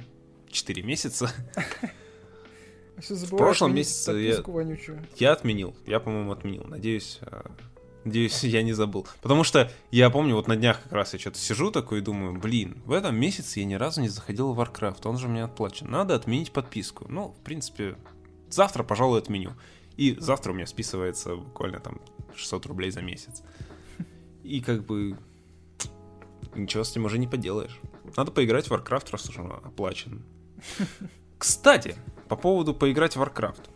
[0.49, 1.31] 4 месяца.
[2.97, 4.43] В прошлом месяце я...
[5.17, 5.75] я отменил.
[5.85, 6.63] Я, по-моему, отменил.
[6.63, 7.51] Надеюсь, а,
[8.07, 9.05] Надеюсь, я не забыл.
[9.21, 12.39] Потому что я помню, вот на днях как раз я что-то сижу такой и думаю,
[12.39, 15.91] блин, в этом месяце я ни разу не заходил в Warcraft, он же мне отплачен.
[15.91, 17.05] Надо отменить подписку.
[17.09, 17.97] Ну, в принципе,
[18.49, 19.51] завтра, пожалуй, отменю.
[19.97, 21.99] И завтра у меня списывается буквально там
[22.33, 23.43] 600 рублей за месяц.
[24.47, 25.17] И как бы
[26.55, 27.79] ничего с этим уже не поделаешь.
[28.15, 30.23] Надо поиграть в Warcraft, раз уж он оплачен.
[31.37, 31.95] Кстати,
[32.29, 33.69] по поводу поиграть в Warcraft.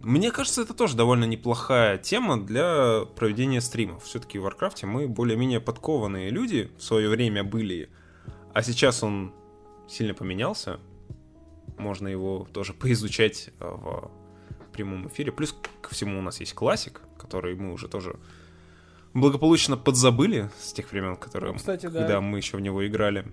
[0.00, 4.04] Мне кажется, это тоже довольно неплохая тема для проведения стримов.
[4.04, 7.88] Все-таки в Warcraft мы более-менее подкованные люди в свое время были,
[8.52, 9.32] а сейчас он
[9.88, 10.78] сильно поменялся.
[11.78, 14.10] Можно его тоже поизучать э, в
[14.72, 15.32] прямом эфире.
[15.32, 18.18] Плюс ко всему у нас есть классик, который мы уже тоже
[19.16, 22.20] благополучно подзабыли с тех времен, которые, Кстати, когда да.
[22.20, 23.24] мы еще в него играли.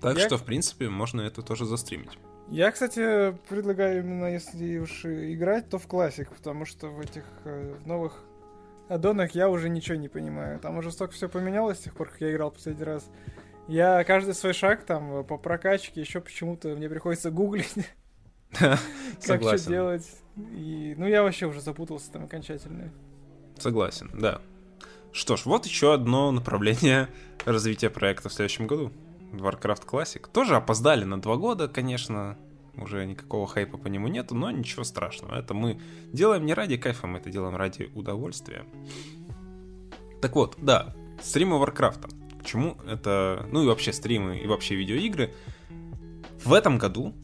[0.00, 0.26] Так Я...
[0.26, 2.18] что, в принципе, можно это тоже застримить.
[2.50, 7.74] Я, кстати, предлагаю именно, если уж играть, то в классик, потому что в этих э,
[7.86, 8.22] новых
[8.88, 10.60] аддонах я уже ничего не понимаю.
[10.60, 13.08] Там уже столько все поменялось с тех пор, как я играл последний раз.
[13.66, 17.74] Я каждый свой шаг там э, по прокачке еще почему-то мне приходится гуглить.
[18.50, 20.06] Как что делать.
[20.36, 22.92] И, ну, я вообще уже запутался там окончательно.
[23.58, 24.40] Согласен, да.
[25.14, 27.08] Что ж, вот еще одно направление
[27.44, 28.90] развития проекта в следующем году.
[29.32, 30.28] Warcraft Classic.
[30.32, 32.36] Тоже опоздали на два года, конечно.
[32.76, 35.36] Уже никакого хайпа по нему нету, но ничего страшного.
[35.36, 35.80] Это мы
[36.12, 38.64] делаем не ради кайфа, мы это делаем ради удовольствия.
[40.20, 40.92] Так вот, да,
[41.22, 42.38] стримы Warcraft.
[42.38, 43.46] Почему это...
[43.52, 45.32] Ну и вообще стримы, и вообще видеоигры.
[46.44, 47.14] В этом году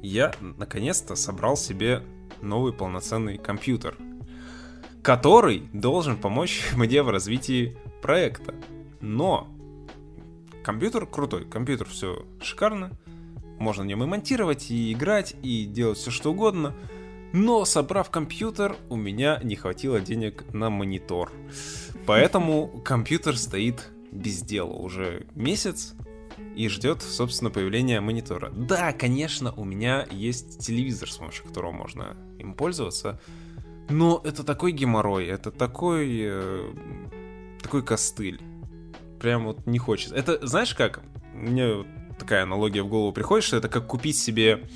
[0.00, 2.04] я наконец-то собрал себе
[2.40, 3.96] новый полноценный компьютер,
[5.02, 8.54] который должен помочь мне в развитии проекта.
[9.00, 9.48] Но
[10.62, 12.92] компьютер крутой, компьютер все шикарно,
[13.58, 16.74] можно на нем и монтировать, и играть, и делать все что угодно.
[17.32, 21.32] Но собрав компьютер, у меня не хватило денег на монитор.
[22.06, 25.94] Поэтому компьютер стоит без дела уже месяц
[26.54, 28.50] и ждет, собственно, появления монитора.
[28.50, 33.18] Да, конечно, у меня есть телевизор, с помощью которого можно им пользоваться.
[33.92, 36.20] Но это такой геморрой, это такой...
[36.22, 36.72] Э,
[37.62, 38.40] такой костыль
[39.20, 40.16] прям вот не хочется.
[40.16, 41.00] Это, знаешь как,
[41.32, 41.84] мне
[42.18, 44.68] такая аналогия в голову приходит, что это как купить себе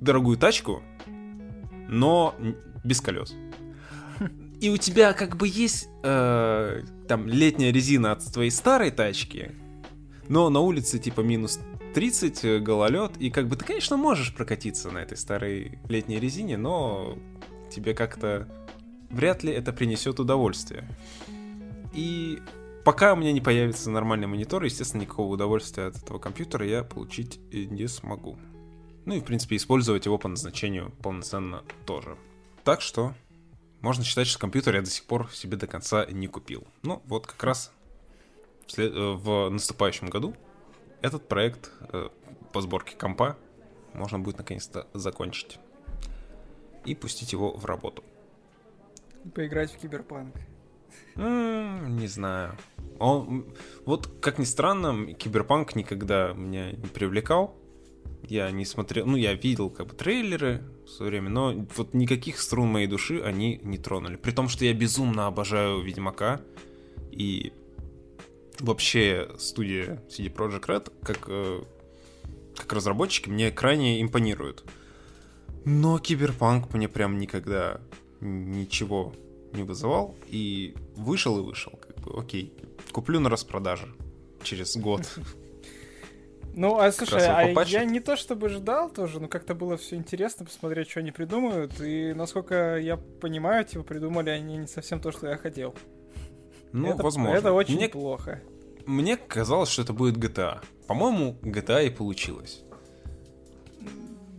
[0.00, 0.82] дорогую тачку,
[1.88, 2.34] но
[2.82, 3.34] без колес.
[4.60, 9.52] И у тебя как бы есть э, там летняя резина от твоей старой тачки,
[10.28, 11.60] но на улице типа минус
[11.94, 16.56] 30, э, гололед, и как бы ты, конечно, можешь прокатиться на этой старой летней резине,
[16.58, 17.16] но
[17.70, 18.48] тебе как-то
[19.10, 20.88] вряд ли это принесет удовольствие.
[21.92, 22.40] И
[22.84, 27.40] пока у меня не появится нормальный монитор, естественно, никакого удовольствия от этого компьютера я получить
[27.52, 28.38] не смогу.
[29.06, 32.16] Ну и, в принципе, использовать его по назначению полноценно тоже.
[32.64, 33.14] Так что
[33.80, 36.66] можно считать, что компьютер я до сих пор себе до конца не купил.
[36.82, 37.72] Ну, вот как раз
[38.66, 38.92] в, след...
[38.92, 40.36] Э, в наступающем году
[41.00, 42.10] этот проект э,
[42.52, 43.38] по сборке компа
[43.94, 45.58] можно будет наконец-то закончить
[46.84, 48.02] и пустить его в работу.
[49.34, 50.34] Поиграть в киберпанк.
[51.16, 52.56] не знаю.
[52.98, 53.46] Он,
[53.84, 57.56] вот, как ни странно, киберпанк никогда меня не привлекал.
[58.22, 62.38] Я не смотрел, ну, я видел как бы трейлеры в свое время, но вот никаких
[62.38, 64.16] струн моей души они не тронули.
[64.16, 66.40] При том, что я безумно обожаю Ведьмака,
[67.10, 67.52] и
[68.58, 71.62] вообще студия CD Projekt Red, как, э,
[72.56, 74.64] как разработчики, мне крайне импонируют.
[75.64, 77.80] Но Киберпанк мне прям никогда
[78.20, 79.12] ничего
[79.52, 80.16] не вызывал.
[80.28, 81.72] И вышел и вышел.
[81.72, 82.54] Как бы, окей.
[82.92, 83.88] Куплю на распродаже
[84.42, 85.02] через год.
[86.52, 90.44] Ну, а слушай, а я не то чтобы ждал тоже, но как-то было все интересно
[90.44, 91.80] посмотреть, что они придумают.
[91.80, 95.76] И насколько я понимаю, типа придумали они не совсем то, что я хотел.
[96.72, 97.36] Ну, это, возможно.
[97.36, 98.42] Это очень мне, плохо.
[98.86, 100.60] Мне казалось, что это будет GTA.
[100.86, 102.62] По-моему, GTA и получилось.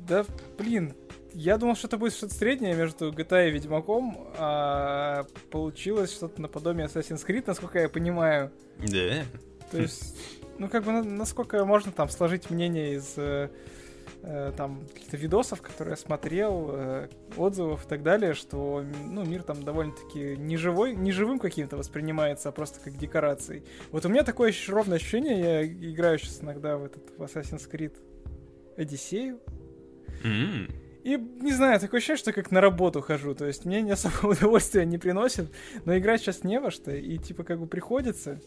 [0.07, 0.25] Да,
[0.57, 0.93] блин,
[1.33, 6.87] я думал, что это будет что-то среднее между GTA и Ведьмаком, а получилось что-то наподобие
[6.87, 8.51] Assassin's Creed, насколько я понимаю.
[8.79, 9.23] Да.
[9.71, 10.17] То есть,
[10.57, 13.49] ну как бы насколько можно там сложить мнение из э,
[14.23, 17.07] э, там каких-то видосов, которые я смотрел, э,
[17.37, 22.49] отзывов и так далее, что ну мир там довольно-таки не живой, не живым каким-то воспринимается,
[22.49, 23.63] а просто как декорацией.
[23.91, 27.95] Вот у меня такое ровное ощущение, я играю сейчас иногда в этот в Assassin's Creed
[28.75, 29.39] Одиссею.
[30.23, 30.80] Mm-hmm.
[31.03, 33.33] И, не знаю, такое ощущение, что как на работу хожу.
[33.33, 35.51] То есть мне не особо удовольствия не приносит.
[35.85, 36.91] Но играть сейчас не во что.
[36.91, 38.39] И типа как бы приходится.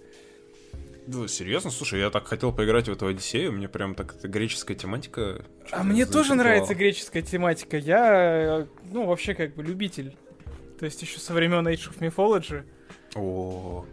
[1.06, 1.70] Да, серьезно?
[1.70, 5.44] Слушай, я так хотел поиграть в эту Одиссею, мне прям так эта греческая тематика...
[5.70, 7.76] А мне тоже нравится греческая тематика.
[7.76, 10.16] Я, ну, вообще как бы любитель.
[10.78, 12.64] То есть еще со времен Age of Mythology.
[13.14, 13.84] О,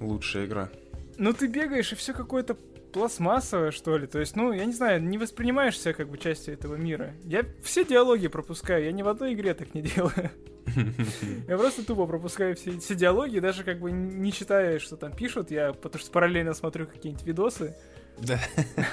[0.00, 0.70] лучшая игра.
[1.18, 2.56] Ну, ты бегаешь, и все какое-то
[2.94, 4.06] пластмассовая, что ли.
[4.06, 7.12] То есть, ну, я не знаю, не воспринимаешь себя как бы частью этого мира.
[7.24, 10.30] Я все диалоги пропускаю, я ни в одной игре так не делаю.
[11.46, 15.50] Я просто тупо пропускаю все, все диалоги, даже как бы не читая, что там пишут,
[15.50, 17.76] я потому что параллельно смотрю какие-нибудь видосы.
[18.18, 18.40] Да.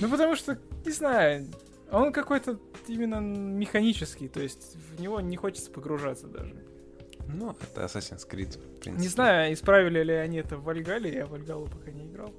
[0.00, 1.46] Ну, потому что, не знаю,
[1.90, 2.58] он какой-то
[2.88, 6.54] именно механический, то есть в него не хочется погружаться даже.
[7.28, 9.02] Ну, это Assassin's Creed, в принципе.
[9.02, 12.32] Не знаю, исправили ли они это в Вальгале, я в Вальгалу пока не играл.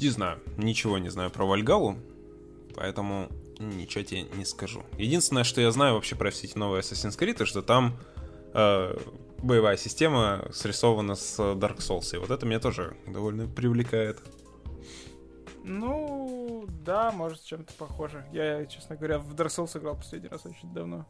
[0.00, 1.96] Не знаю, ничего не знаю про Вальгалу,
[2.74, 3.28] поэтому
[3.58, 4.82] ничего тебе не скажу.
[4.98, 7.96] Единственное, что я знаю вообще про все эти новые Assassin's Creed, что там
[8.52, 8.96] э,
[9.38, 14.20] боевая система срисована с Dark Souls, и вот это меня тоже довольно привлекает.
[15.62, 18.26] Ну, да, может, чем-то похоже.
[18.32, 21.06] Я, честно говоря, в Dark Souls играл последний раз очень давно.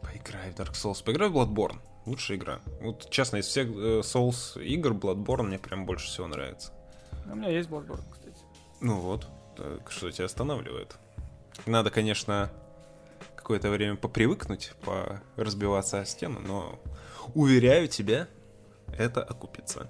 [0.00, 1.78] Поиграй в Dark Souls, поиграй в Bloodborne.
[2.06, 2.60] Лучшая игра.
[2.80, 6.72] Вот, честно, из всех э, Souls игр Bloodborne мне прям больше всего нравится.
[7.32, 8.36] У меня есть Bloodborne, кстати.
[8.80, 9.26] Ну вот,
[9.56, 10.96] так что тебя останавливает?
[11.64, 12.50] Надо, конечно,
[13.36, 14.72] какое-то время попривыкнуть,
[15.36, 16.78] разбиваться о стену, но
[17.34, 18.28] уверяю тебя,
[18.98, 19.88] это окупится.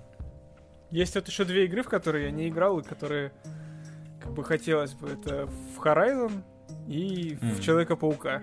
[0.92, 3.32] Есть вот еще две игры, в которые я не играл, и которые
[4.20, 5.08] как бы хотелось бы.
[5.08, 6.44] Это в Horizon
[6.86, 7.54] и mm.
[7.54, 8.42] в Человека-паука.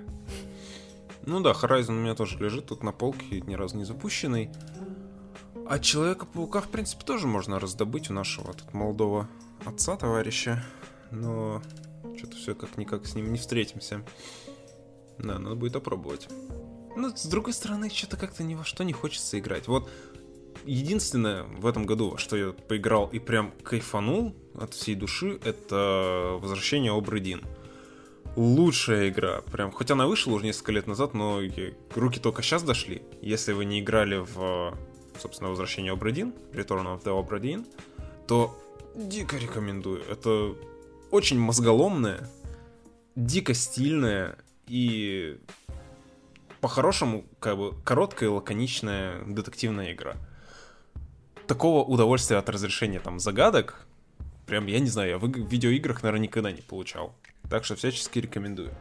[1.25, 4.51] Ну да, Horizon у меня тоже лежит тут на полке, ни разу не запущенный.
[5.70, 9.30] А Человека-паука, в принципе, тоже можно раздобыть у нашего тут молодого
[9.65, 10.65] отца, товарища.
[11.11, 11.61] Но
[12.17, 14.03] что-то все как-никак с ним не встретимся.
[15.20, 16.28] Да, надо будет опробовать.
[16.95, 19.67] Но, с другой стороны, что-то как-то ни во что не хочется играть.
[19.67, 19.88] Вот
[20.65, 26.91] единственное в этом году, что я поиграл и прям кайфанул от всей души, это «Возвращение
[26.91, 27.43] Обрыдин».
[28.36, 29.41] Лучшая игра.
[29.51, 31.39] Прям, хоть она вышла уже несколько лет назад, но
[31.93, 33.03] руки только сейчас дошли.
[33.22, 34.76] Если вы не играли в
[35.20, 37.67] собственно, возвращение Обрадин, Return of the Obradin,
[38.28, 38.57] то
[38.95, 40.03] дико рекомендую.
[40.09, 40.55] Это
[41.11, 42.30] очень мозголомная,
[43.15, 45.39] дико стильная и
[46.61, 50.15] по-хорошему, как бы, короткая лаконичная детективная игра.
[51.47, 53.88] Такого удовольствия от разрешения там загадок
[54.45, 57.13] прям, я не знаю, я в, в видеоиграх, наверное, никогда не получал.
[57.49, 58.72] Так что всячески рекомендую.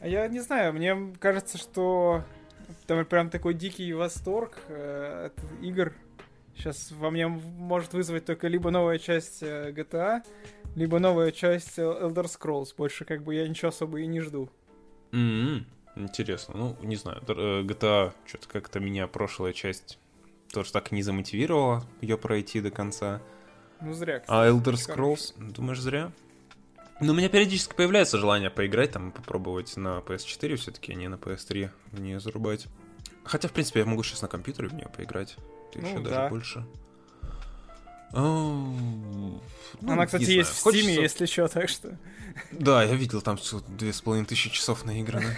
[0.00, 2.24] А я не знаю, мне кажется, что
[2.86, 5.92] там прям такой дикий восторг э, от игр
[6.56, 10.22] сейчас во мне может вызвать только либо новая часть э, GTA,
[10.74, 12.74] либо новая часть Elder Scrolls.
[12.76, 14.48] Больше как бы я ничего особо и не жду.
[15.12, 15.64] Mm-hmm.
[15.96, 16.54] Интересно.
[16.56, 17.22] Ну, не знаю.
[17.28, 19.98] Э, GTA, что-то как-то меня прошлая часть
[20.52, 23.20] тоже так не замотивировала ее пройти до конца.
[23.80, 24.36] Ну, зря, кстати.
[24.36, 26.12] А Elder Scrolls, думаешь, зря?
[27.02, 31.16] Ну, у меня периодически появляется желание поиграть, там, попробовать на PS4 все-таки, а не на
[31.16, 32.68] PS3 в нее зарубать.
[33.24, 35.36] Хотя, в принципе, я могу сейчас на компьютере в нее поиграть.
[35.74, 36.10] Ну, еще да.
[36.10, 36.66] даже больше.
[38.12, 39.40] Ну,
[39.80, 40.90] Она, кстати, есть в Steam, Хочется...
[40.90, 41.98] если что, так что...
[42.52, 43.38] Да, я видел там
[43.68, 45.26] две с половиной тысячи часов наиграно.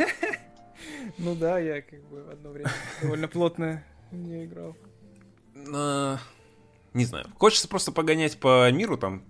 [1.18, 4.76] Ну да, я как бы в одно время довольно плотно не играл.
[5.54, 7.26] Не знаю.
[7.38, 9.22] Хочется просто погонять по миру, там,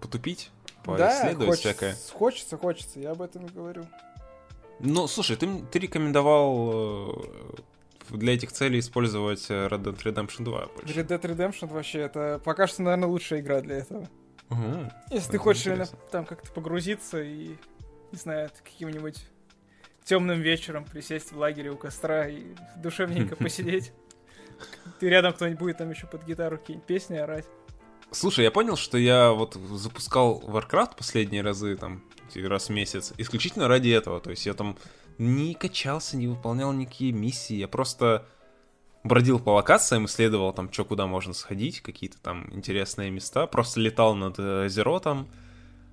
[0.00, 0.50] потупить
[0.86, 1.96] поисследовать да, всякое.
[2.12, 3.86] Хочется, хочется, я об этом и говорю.
[4.80, 7.22] Ну, слушай, ты, ты рекомендовал
[8.10, 10.94] э, для этих целей использовать э, Red Dead Redemption 2 больше.
[10.94, 14.08] Red Dead Redemption вообще, это пока что, наверное, лучшая игра для этого.
[14.50, 17.56] Угу, Если ты хочешь именно там как-то погрузиться и,
[18.12, 19.24] не знаю, каким-нибудь
[20.04, 23.92] темным вечером присесть в лагере у костра и душевненько посидеть.
[25.00, 27.46] Ты рядом кто-нибудь будет там еще под гитару какие-нибудь песни орать.
[28.12, 32.02] Слушай, я понял, что я вот запускал Warcraft последние разы, там,
[32.34, 34.20] раз в месяц, исключительно ради этого.
[34.20, 34.76] То есть я там
[35.18, 38.26] не качался, не выполнял никакие миссии, я просто
[39.02, 44.14] бродил по локациям, исследовал там, что куда можно сходить, какие-то там интересные места, просто летал
[44.14, 45.28] над озеро там,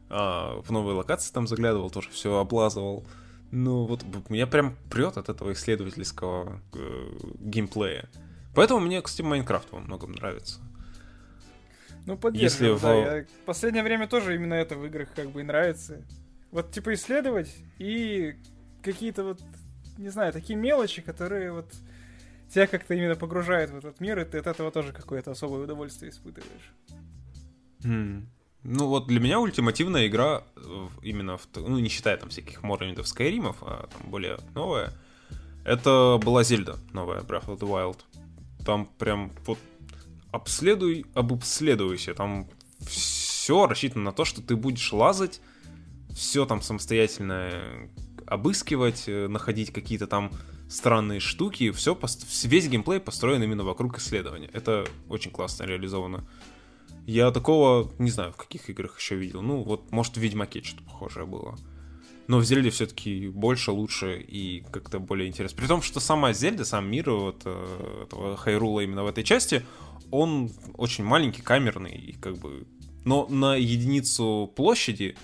[0.09, 3.05] а, в новые локации там заглядывал, тоже все облазывал.
[3.51, 8.09] Ну вот меня прям прет от этого исследовательского э, геймплея.
[8.55, 10.59] Поэтому мне, кстати, Майнкрафт во многом нравится.
[12.05, 12.93] Ну, поддерживаю, Если да.
[12.93, 13.15] В...
[13.15, 13.23] Я...
[13.23, 16.05] В последнее время тоже именно это в играх как бы и нравится.
[16.51, 18.35] Вот, типа, исследовать и
[18.81, 19.41] какие-то вот,
[19.97, 21.73] не знаю, такие мелочи, которые вот
[22.49, 26.11] тебя как-то именно погружают в этот мир, и ты от этого тоже какое-то особое удовольствие
[26.11, 26.73] испытываешь.
[27.83, 28.25] Mm.
[28.63, 30.43] Ну вот для меня ультимативная игра
[31.01, 34.93] именно, в, ну не считая там всяких Моррендов, Скайримов, а там более новая,
[35.65, 37.99] это была Зельда новая, Breath of the Wild.
[38.65, 39.59] Там прям вот
[40.33, 42.13] обследуй, обследуйся.
[42.13, 42.49] Там
[42.81, 45.39] все рассчитано на то, что ты будешь лазать,
[46.13, 47.49] все там самостоятельно
[48.25, 50.31] обыскивать, э, находить какие-то там
[50.67, 51.97] странные штуки, все,
[52.43, 54.49] весь геймплей построен именно вокруг исследования.
[54.53, 56.27] Это очень классно реализовано.
[57.05, 59.41] Я такого не знаю, в каких играх еще видел.
[59.41, 61.57] Ну, вот, может, в Ведьмаке что-то похожее было.
[62.27, 65.57] Но в Зельде все-таки больше, лучше и как-то более интересно.
[65.57, 69.65] При том, что сама Зельда, сам мир вот, э, этого Хайрула именно в этой части,
[70.13, 72.67] он очень маленький, камерный, и как бы...
[73.03, 75.15] Но на единицу площади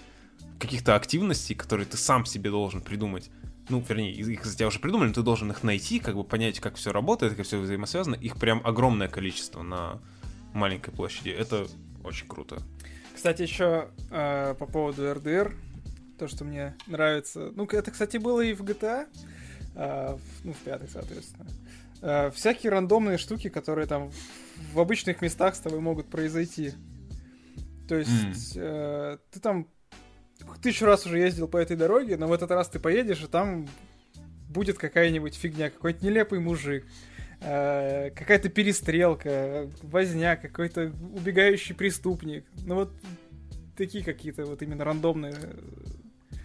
[0.60, 3.30] каких-то активностей, которые ты сам себе должен придумать,
[3.70, 6.60] ну, вернее, их за тебя уже придумали, но ты должен их найти, как бы понять,
[6.60, 8.16] как все работает, как все взаимосвязано.
[8.16, 10.02] Их прям огромное количество на
[10.54, 11.30] маленькой площади.
[11.30, 11.68] Это
[12.04, 12.58] очень круто.
[13.16, 15.54] Кстати, еще э, по поводу RDR,
[16.18, 17.52] то, что мне нравится.
[17.56, 19.06] Ну, это, кстати, было и в GTA,
[19.76, 21.46] э, ну, в пятой, соответственно.
[22.02, 24.12] Э, всякие рандомные штуки, которые там
[24.74, 26.74] в обычных местах с тобой могут произойти.
[27.88, 28.62] То есть mm.
[28.62, 29.68] э, ты там
[30.62, 33.68] тысячу раз уже ездил по этой дороге, но в этот раз ты поедешь, и там
[34.48, 36.86] будет какая-нибудь фигня, какой-то нелепый мужик,
[37.42, 42.46] э, какая-то перестрелка, возня, какой-то убегающий преступник.
[42.66, 42.92] Ну вот
[43.76, 45.36] такие какие-то вот именно рандомные.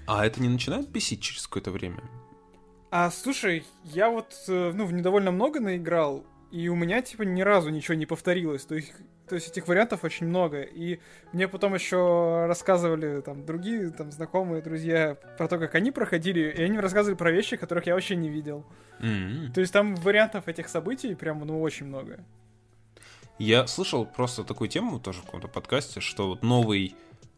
[0.06, 2.02] А это не начинает бесить через какое-то время?
[2.90, 6.24] А слушай, я вот, э, ну, в недовольно много наиграл,
[6.54, 8.64] и у меня, типа, ни разу ничего не повторилось.
[8.64, 8.92] То есть,
[9.28, 10.62] то есть этих вариантов очень много.
[10.62, 11.00] И
[11.32, 16.62] мне потом еще рассказывали там другие там знакомые, друзья про то, как они проходили, и
[16.62, 18.64] они рассказывали про вещи, которых я вообще не видел.
[19.00, 19.52] Mm-hmm.
[19.52, 22.24] То есть там вариантов этих событий прям, ну, очень много.
[23.40, 26.94] Я слышал просто такую тему тоже в каком-то подкасте, что вот новый,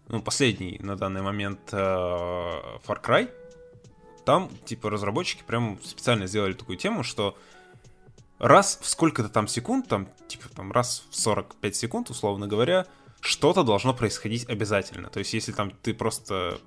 [0.08, 3.30] ну, последний на данный момент э, Far Cry,
[4.26, 7.38] там, типа, разработчики прям специально сделали такую тему, что
[8.38, 12.86] раз в сколько-то там секунд, там, типа, там, раз в 45 секунд, условно говоря,
[13.20, 15.08] что-то должно происходить обязательно.
[15.08, 16.60] То есть, если там ты просто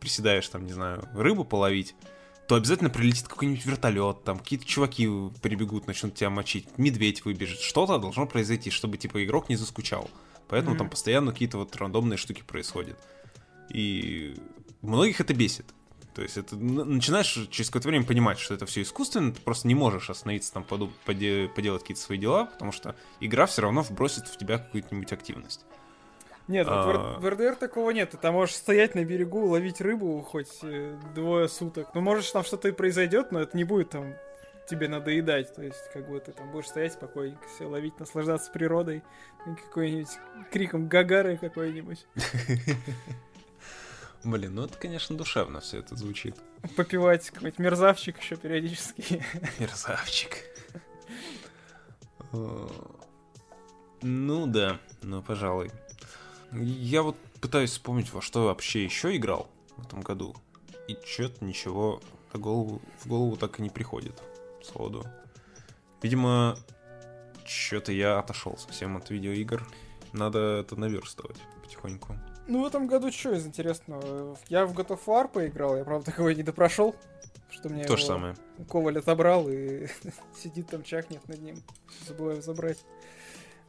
[0.00, 1.94] приседаешь, там, не знаю, рыбу половить,
[2.48, 5.08] то обязательно прилетит какой-нибудь вертолет, там какие-то чуваки
[5.40, 10.10] прибегут, начнут тебя мочить, медведь выбежит, что-то должно произойти, чтобы типа игрок не заскучал.
[10.48, 10.78] Поэтому mm-hmm.
[10.78, 12.98] там постоянно какие-то вот рандомные штуки происходят.
[13.68, 14.36] И
[14.82, 15.66] многих это бесит.
[16.20, 19.74] То есть это начинаешь через какое-то время понимать, что это все искусственно, ты просто не
[19.74, 24.28] можешь остановиться там поду- поде- поделать какие-то свои дела, потому что игра все равно вбросит
[24.28, 25.64] в тебя какую-нибудь активность.
[26.46, 26.82] Нет, вот А.
[26.82, 28.10] в Р- в РДР такого нет.
[28.10, 31.88] Ты там можешь стоять на берегу, ловить рыбу хоть э, двое суток.
[31.94, 34.12] Ну, может, там что-то и произойдет, но это не будет там
[34.68, 35.54] тебе надоедать.
[35.54, 39.02] То есть, как бы ты там будешь стоять спокойненько, все ловить, наслаждаться природой.
[39.64, 40.10] Какой-нибудь
[40.52, 42.04] криком Гагары какой-нибудь.
[44.22, 46.36] Блин, ну это, конечно, душевно все это звучит.
[46.76, 49.24] Попивать какой-нибудь мерзавчик еще периодически.
[49.58, 50.44] Мерзавчик.
[54.02, 55.70] Ну да, ну пожалуй.
[56.52, 60.36] Я вот пытаюсь вспомнить, во что вообще еще играл в этом году.
[60.86, 62.02] И чё-то ничего
[62.32, 64.20] в голову, в голову так и не приходит
[64.62, 65.06] сходу.
[66.02, 66.56] Видимо,
[67.46, 69.66] что-то я отошел совсем от видеоигр.
[70.12, 72.16] Надо это наверстывать потихоньку.
[72.50, 74.36] Ну, в этом году что из интересного?
[74.48, 76.96] Я в God of War поиграл, я, правда, такого не допрошел.
[77.48, 78.34] Что мне То же самое.
[78.68, 79.86] Коваль отобрал и
[80.36, 81.62] сидит там, чахнет над ним.
[82.08, 82.84] Забываю забрать.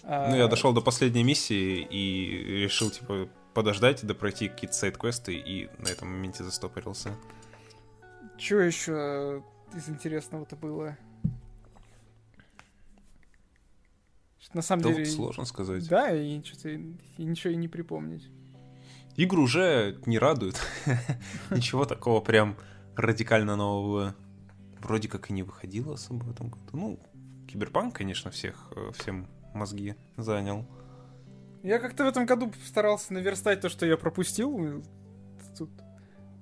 [0.01, 5.69] А, Ну, я дошел до последней миссии и решил, типа, подождать, допройти какие-то сайт-квесты, и
[5.77, 7.15] на этом моменте застопорился.
[8.39, 9.43] Что еще
[9.75, 10.97] из интересного-то было?
[14.55, 15.05] На самом Да деле...
[15.05, 15.87] вот сложно сказать.
[15.87, 18.27] Да, и, и ничего и не припомнить.
[19.15, 20.55] Игры уже не радуют.
[21.51, 22.55] Ничего такого прям
[22.95, 24.15] радикально нового
[24.79, 26.65] вроде как и не выходило особо в этом году.
[26.73, 26.99] Ну,
[27.47, 30.65] Киберпанк, конечно, всех, э, всем мозги занял.
[31.63, 34.83] Я как-то в этом году старался наверстать то, что я пропустил.
[35.57, 35.69] Тут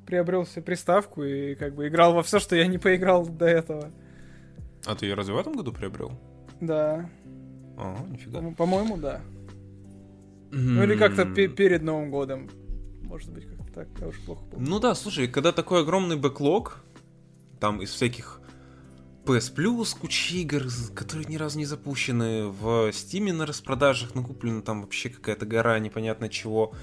[0.06, 3.92] приобрел себе приставку и как бы играл во все, что я не поиграл до этого.
[4.86, 6.14] А ты ее разве в этом году приобрел?
[6.62, 7.10] Да,
[7.78, 8.42] А, нифига.
[8.42, 9.22] по- по-моему, да.
[10.52, 12.50] Ну или как-то пе- перед Новым годом.
[13.02, 13.88] Может быть, как-то так.
[14.00, 14.70] Я уж плохо помню.
[14.70, 16.84] Ну да, слушай, когда такой огромный backlog,
[17.60, 18.40] там из всяких
[19.26, 20.64] PS Plus, куча игр,
[20.96, 26.30] которые ни разу не запущены, в Steam на распродажах накуплено там вообще какая-то гора непонятно
[26.30, 26.74] чего.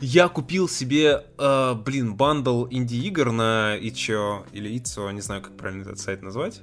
[0.00, 5.82] Я купил себе, э, блин, bundle инди-игр на itch.io или Ицо, не знаю, как правильно
[5.82, 6.62] этот сайт назвать.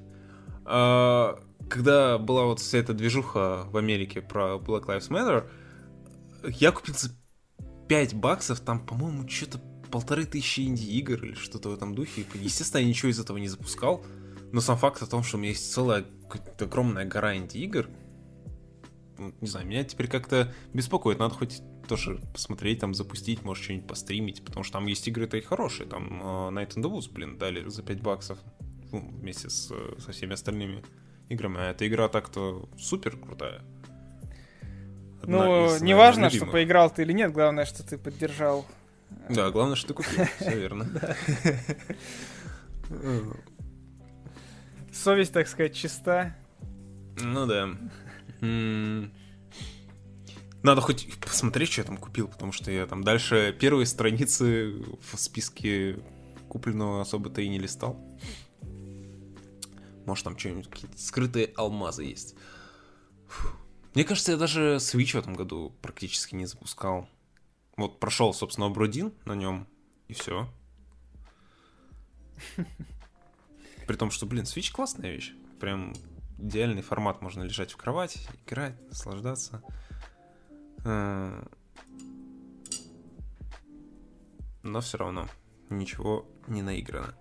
[0.66, 1.36] Э,
[1.70, 5.46] когда была вот вся эта движуха в Америке про Black Lives Matter,
[6.50, 7.10] я купил за
[7.88, 9.60] 5 баксов, там, по-моему, что-то
[9.92, 12.26] полторы тысячи инди-игр или что-то в этом духе.
[12.34, 14.04] Естественно, я ничего из этого не запускал.
[14.52, 16.06] Но сам факт о том, что у меня есть целая
[16.60, 17.90] огромная гора инди-игр,
[19.42, 21.20] не знаю, меня теперь как-то беспокоит.
[21.20, 25.42] Надо хоть тоже посмотреть, там, запустить, может, что-нибудь постримить, потому что там есть игры-то и
[25.42, 25.88] хорошие.
[25.88, 28.38] Там э, Night in the Woods, блин, дали за 5 баксов
[28.92, 30.84] ну, вместе с, э, со всеми остальными
[31.30, 31.58] играми.
[31.60, 33.64] А эта игра так-то супер крутая.
[35.22, 38.66] Одна Ну, наверное, неважно, что поиграл ты или нет, главное, что ты поддержал.
[39.30, 40.88] Да, главное, что ты купил, все верно.
[44.92, 46.36] Совесть, так сказать, чиста.
[47.22, 47.70] Ну да.
[50.64, 54.74] Надо хоть посмотреть, что я там купил, потому что я там дальше первые страницы
[55.12, 56.00] в списке
[56.50, 58.00] купленного особо-то и не листал.
[60.06, 62.36] Может, там что-нибудь, какие-то скрытые алмазы есть.
[63.28, 63.57] Фу.
[63.98, 67.10] Мне кажется, я даже Switch в этом году практически не запускал.
[67.78, 69.66] Вот прошел, собственно, Бродин на нем,
[70.08, 70.48] и все.
[73.88, 75.34] При том, что, блин, Switch классная вещь.
[75.60, 75.96] Прям
[76.38, 77.24] идеальный формат.
[77.24, 79.64] Можно лежать в кровати, играть, наслаждаться.
[80.86, 81.44] Э,
[84.62, 85.28] Но все равно
[85.72, 87.16] ничего не наиграно.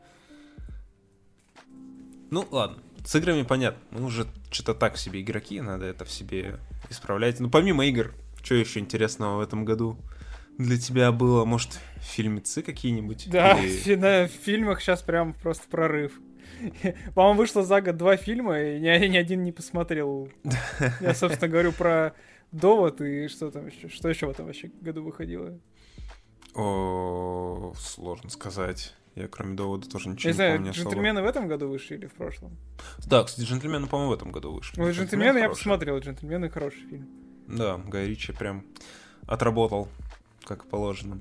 [2.30, 2.82] Ну, ладно.
[3.06, 3.80] С играми понятно.
[3.92, 6.58] Мы уже что-то так себе игроки, надо это в себе
[6.90, 7.38] исправлять.
[7.38, 9.96] Ну, помимо игр, что еще интересного в этом году
[10.58, 11.44] для тебя было?
[11.44, 13.30] Может, фильмецы какие-нибудь?
[13.30, 16.18] Да, Или- на- в фильмах сейчас прям просто прорыв.
[17.14, 20.28] По-моему, вышло за год два фильма, и ни, ни один не посмотрел.
[21.00, 22.12] Я, собственно, говорю про
[22.50, 23.88] Довод и что там еще?
[23.88, 25.56] Что еще в этом вообще году выходило?
[26.54, 28.94] О, сложно сказать.
[29.16, 30.90] Я кроме довода тоже ничего Я не знаю, помню особо.
[30.90, 32.56] джентльмены в этом году вышли или в прошлом?
[33.06, 34.78] Да, кстати, джентльмены, по-моему, в этом году вышли.
[34.78, 35.58] Ну, джентльмены я хороший.
[35.58, 37.08] посмотрел, джентльмены хороший фильм.
[37.48, 38.64] Да, Гай Ричи прям
[39.26, 39.88] отработал,
[40.44, 41.18] как положено.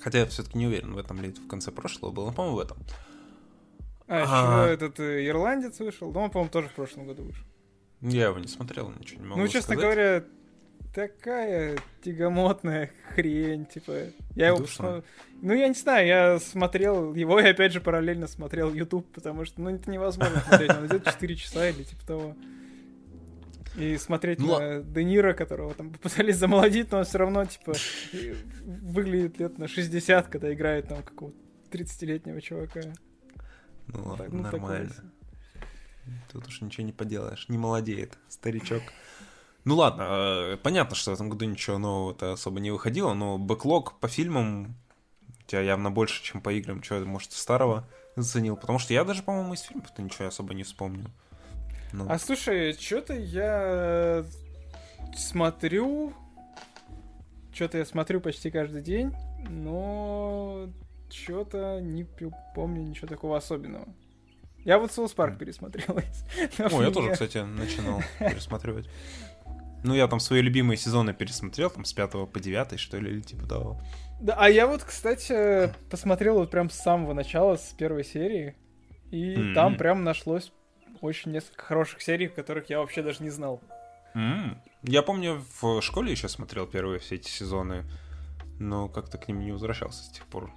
[0.00, 2.56] Хотя я все-таки не уверен, в этом ли это в конце прошлого было, но, по-моему,
[2.56, 2.78] в этом.
[4.08, 4.64] А, А.
[4.64, 7.44] еще этот э, ирландец вышел, да он, по-моему, тоже в прошлом году вышел.
[8.00, 9.82] Я его не смотрел, ничего не могу ну, честно сказать.
[9.82, 10.24] говоря,
[10.94, 13.92] такая тягомотная хрень, типа.
[14.34, 14.82] Я его Душно.
[14.84, 15.04] посмо-
[15.42, 19.60] Ну, я не знаю, я смотрел его и опять же параллельно смотрел YouTube, потому что,
[19.60, 20.70] ну, это невозможно смотреть.
[20.70, 22.36] Он идет 4 часа или типа того.
[23.76, 27.72] И смотреть Ну, на Де Ниро, которого там попытались замолодить, но он все равно, типа,
[28.64, 31.36] выглядит лет на 60, когда играет там какого-то
[31.70, 32.80] 30-летнего чувака.
[33.86, 34.90] Ну ладно, Так, ну, такое нормально.
[34.90, 35.06] себе.
[36.32, 38.82] Тут уж ничего не поделаешь, не молодеет, старичок.
[39.64, 43.98] Ну ладно, э, понятно, что в этом году ничего нового-то особо не выходило, но бэклог
[44.00, 44.76] по фильмам
[45.28, 46.82] у тебя явно больше, чем по играм.
[46.82, 47.86] Что, может, старого
[48.16, 48.56] заценил?
[48.56, 51.10] Потому что я даже, по-моему, из фильмов-то ничего особо не вспомню.
[51.92, 52.06] Ну.
[52.08, 54.24] А слушай, что-то я
[55.16, 56.12] смотрю...
[57.52, 59.14] Что-то я смотрю почти каждый день,
[59.48, 60.70] но
[61.10, 62.04] что-то не
[62.54, 63.86] помню ничего такого особенного.
[64.64, 65.98] Я вот Соус Парк пересмотрел.
[66.58, 68.88] О, я тоже, кстати, начинал пересматривать.
[69.84, 73.20] Ну, я там свои любимые сезоны пересмотрел, там с 5 по 9, что ли, или
[73.20, 73.80] типа того.
[74.20, 78.54] Да, а я вот, кстати, посмотрел вот прям с самого начала, с первой серии,
[79.10, 79.54] и mm-hmm.
[79.54, 80.52] там прям нашлось
[81.00, 83.60] очень несколько хороших серий, которых я вообще даже не знал.
[84.14, 84.56] Mm-hmm.
[84.84, 87.84] Я помню, в школе еще смотрел первые все эти сезоны,
[88.60, 90.52] но как-то к ним не возвращался с тех пор.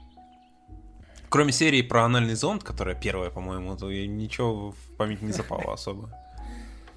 [1.30, 6.12] Кроме серии про анальный зонд, которая первая, по-моему, то ничего в память не запало особо.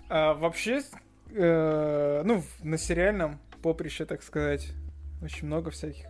[0.08, 0.82] А, вообще,
[1.30, 4.68] э, ну, на сериальном поприще, так сказать,
[5.22, 6.06] очень много всяких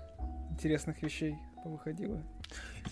[0.51, 2.23] интересных вещей выходило.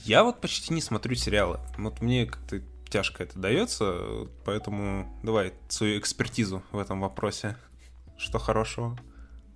[0.05, 1.59] Я вот почти не смотрю сериалы.
[1.79, 7.57] Вот мне как-то тяжко это дается, поэтому давай свою экспертизу в этом вопросе.
[8.17, 8.99] Что хорошего?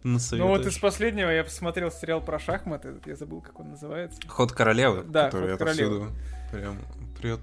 [0.02, 4.18] Ну вот из последнего я посмотрел сериал про шахматы, я забыл, как он называется.
[4.26, 6.10] Ход королевы, да, который ход королевы.
[6.50, 6.78] прям
[7.18, 7.40] прет.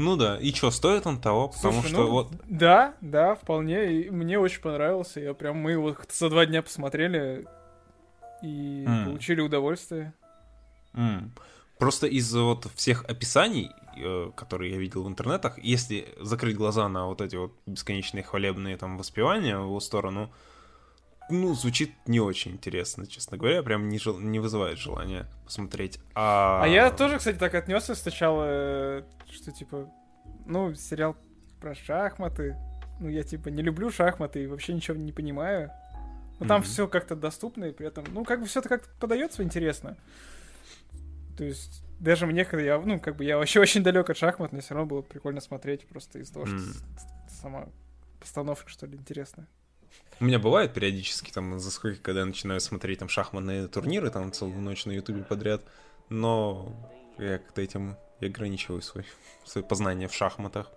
[0.00, 1.48] Ну да, и что, стоит он того?
[1.48, 2.32] Потому Слушай, что ну, вот...
[2.46, 3.92] Да, да, вполне.
[4.00, 5.20] И мне очень понравился.
[5.20, 7.46] Я прям, мы вот за два дня посмотрели
[8.42, 9.04] и mm.
[9.04, 10.14] получили удовольствие.
[10.94, 11.30] Mm.
[11.78, 17.06] Просто из вот всех описаний, э, которые я видел в интернетах, если закрыть глаза на
[17.06, 20.30] вот эти вот бесконечные хвалебные там воспевания в его сторону,
[21.30, 24.18] ну, звучит не очень интересно, честно говоря, прям не, жел...
[24.18, 25.98] не вызывает желания посмотреть.
[26.14, 26.62] А...
[26.62, 29.90] а я тоже, кстати, так отнесся сначала, э, что типа,
[30.46, 31.16] ну, сериал
[31.60, 32.56] про шахматы.
[33.00, 35.70] Ну, я типа не люблю шахматы и вообще ничего не понимаю.
[36.38, 36.64] Но там mm-hmm.
[36.64, 39.96] все как-то доступно, и при этом, ну, как бы все это как-то подается интересно.
[41.36, 44.52] То есть, даже мне, когда я, ну, как бы я вообще очень далек от шахмат,
[44.52, 46.58] мне все равно было прикольно смотреть просто из-за того, mm-hmm.
[46.58, 47.68] что сама
[48.18, 49.46] постановка, что ли, интересная.
[50.20, 54.32] У меня бывает периодически там за сколько, когда я начинаю смотреть там шахматные турниры там
[54.32, 55.64] целую ночь на ютубе подряд,
[56.10, 56.74] но
[57.16, 59.06] я как-то этим и ограничиваю свой,
[59.44, 60.70] свое познание в шахматах.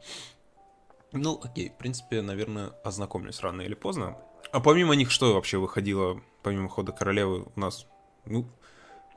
[1.11, 4.17] Ну, окей, в принципе, наверное, ознакомлюсь рано или поздно.
[4.51, 7.85] А помимо них что вообще выходило, помимо Хода Королевы у нас?
[8.25, 8.47] Ну,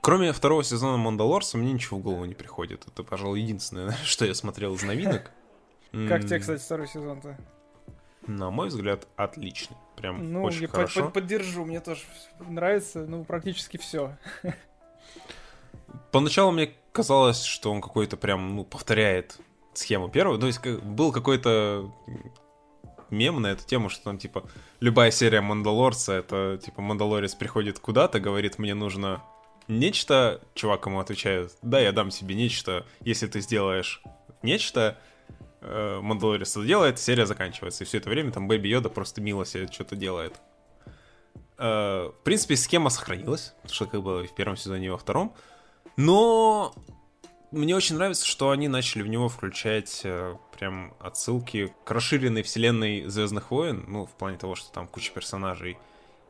[0.01, 2.85] кроме второго сезона Мандалорса, мне ничего в голову не приходит.
[2.87, 5.31] Это, пожалуй, единственное, что я смотрел из новинок.
[5.93, 7.39] Как тебе, кстати, второй сезон-то?
[8.27, 9.77] На мой взгляд, отличный.
[9.97, 11.05] Прям ну, очень я хорошо.
[11.05, 12.03] Под, поддержу, мне тоже
[12.41, 14.16] нравится, ну, практически все.
[16.12, 19.39] Поначалу мне казалось, что он какой-то прям, ну, повторяет
[19.74, 20.39] схему первого.
[20.39, 21.93] То есть был какой-то
[23.11, 24.45] мем на эту тему, что там, типа,
[24.81, 29.22] любая серия Мандалорца, это, типа, Мандалорец приходит куда-то, говорит, мне нужно
[29.68, 34.03] нечто, чувак ему отвечает, да, я дам тебе нечто, если ты сделаешь
[34.43, 34.99] нечто,
[36.00, 37.84] Мандалорец это делает, серия заканчивается.
[37.84, 40.34] И все это время там Бэби Йода просто мило себе что-то делает.
[41.58, 45.34] Э, в принципе, схема сохранилась, что как было в первом сезоне, и во втором.
[45.96, 46.74] Но
[47.50, 53.06] мне очень нравится, что они начали в него включать э, прям отсылки к расширенной вселенной
[53.08, 55.78] Звездных войн, ну, в плане того, что там куча персонажей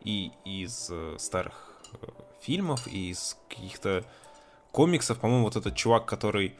[0.02, 2.06] и из э, старых э,
[2.40, 4.04] фильмов, и из каких-то
[4.70, 5.18] комиксов.
[5.18, 6.54] По-моему, вот этот чувак, который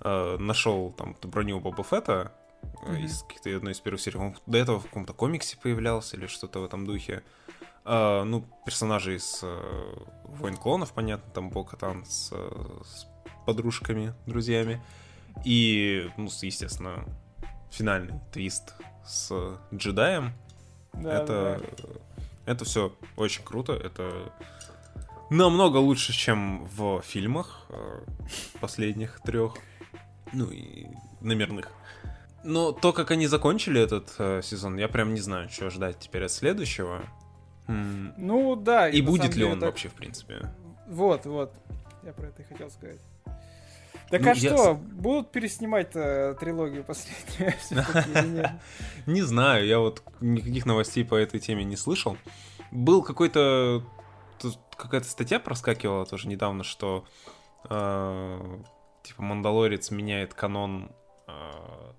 [0.00, 3.02] э, нашел там броню Боба Фетта mm-hmm.
[3.02, 4.18] из каких-то одной из первых серий.
[4.18, 7.22] Он до этого в каком-то комиксе появлялся или что-то в этом духе.
[7.84, 13.06] Э, ну, персонажи из э, Войн клонов, понятно, там Бока там с, с
[13.46, 14.82] подружками, друзьями.
[15.44, 17.04] И, ну, естественно,
[17.70, 18.74] финальный твист
[19.04, 19.32] с
[19.72, 20.32] джедаем.
[20.92, 22.52] Да, это, да.
[22.52, 23.72] это все очень круто.
[23.72, 24.32] Это
[25.30, 27.66] намного лучше, чем в фильмах
[28.60, 29.54] последних трех
[30.32, 30.86] ну и
[31.20, 31.70] номерных.
[32.44, 36.24] Но то, как они закончили этот э, сезон, я прям не знаю, что ждать теперь
[36.24, 37.02] от следующего.
[37.68, 38.88] Ну да.
[38.88, 39.70] И, и будет ли он так...
[39.70, 40.52] вообще, в принципе?
[40.88, 41.52] Вот, вот.
[42.02, 42.98] Я про это и хотел сказать.
[44.10, 44.34] Так ну, а я...
[44.34, 47.54] что, будут переснимать трилогию последнюю?
[49.06, 52.16] Не знаю, я вот никаких новостей по этой теме не слышал.
[52.70, 53.82] Был какой-то...
[54.76, 57.04] Какая-то статья проскакивала тоже недавно, что
[57.70, 58.58] э,
[59.02, 60.90] типа Мандалорец меняет канон
[61.26, 61.92] э,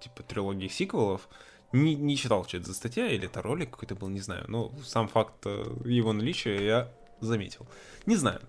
[0.00, 1.28] типа трилогии сиквелов.
[1.72, 4.44] Не, не читал, что это за статья, или это ролик какой-то был, не знаю.
[4.48, 7.66] Но сам факт э, его наличия я заметил.
[8.06, 8.40] Не знаю,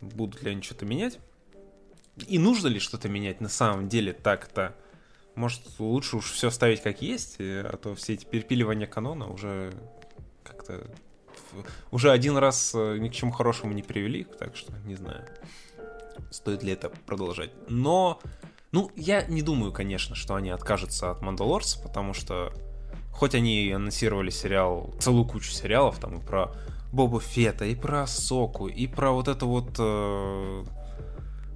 [0.00, 1.18] будут ли они что-то менять.
[2.26, 4.74] И нужно ли что-то менять на самом деле так-то?
[5.36, 9.72] Может, лучше уж все ставить как есть, а то все эти перепиливания канона уже
[10.42, 10.90] как-то
[11.90, 15.26] уже один раз э, ни к чему хорошему не привели, так что не знаю,
[16.30, 17.50] стоит ли это продолжать.
[17.68, 18.20] Но,
[18.72, 22.52] ну, я не думаю, конечно, что они откажутся от Мандалорца, потому что
[23.12, 26.52] хоть они и анонсировали сериал, целую кучу сериалов, там и про
[26.92, 30.64] Боба Фета, и про Соку, и про вот эту вот э,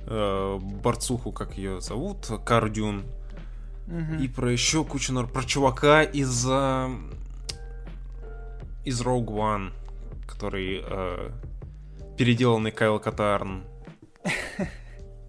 [0.07, 3.05] э, борцуху, как ее зовут, Кардюн,
[3.87, 4.19] Мгм.
[4.19, 6.89] и про еще кучу про чувака из э,
[8.85, 9.73] из Rogue One,
[10.27, 11.31] который э,
[12.17, 13.65] переделанный Кайл Катарн.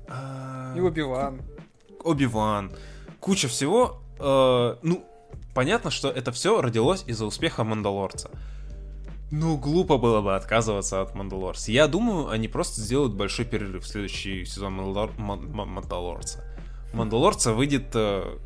[0.07, 1.41] А, И Оби-Ван.
[2.03, 2.71] Оби-Ван.
[3.19, 4.01] Куча всего.
[4.19, 5.05] Э, ну,
[5.53, 8.29] понятно, что это все родилось из-за успеха Мандалорца.
[9.31, 11.71] Ну, глупо было бы отказываться от Мандалорца.
[11.71, 16.43] Я думаю, они просто сделают большой перерыв в следующий сезон Мандалор- Ман- Ман- Мандалорца.
[16.93, 18.37] Мандалорца выйдет э,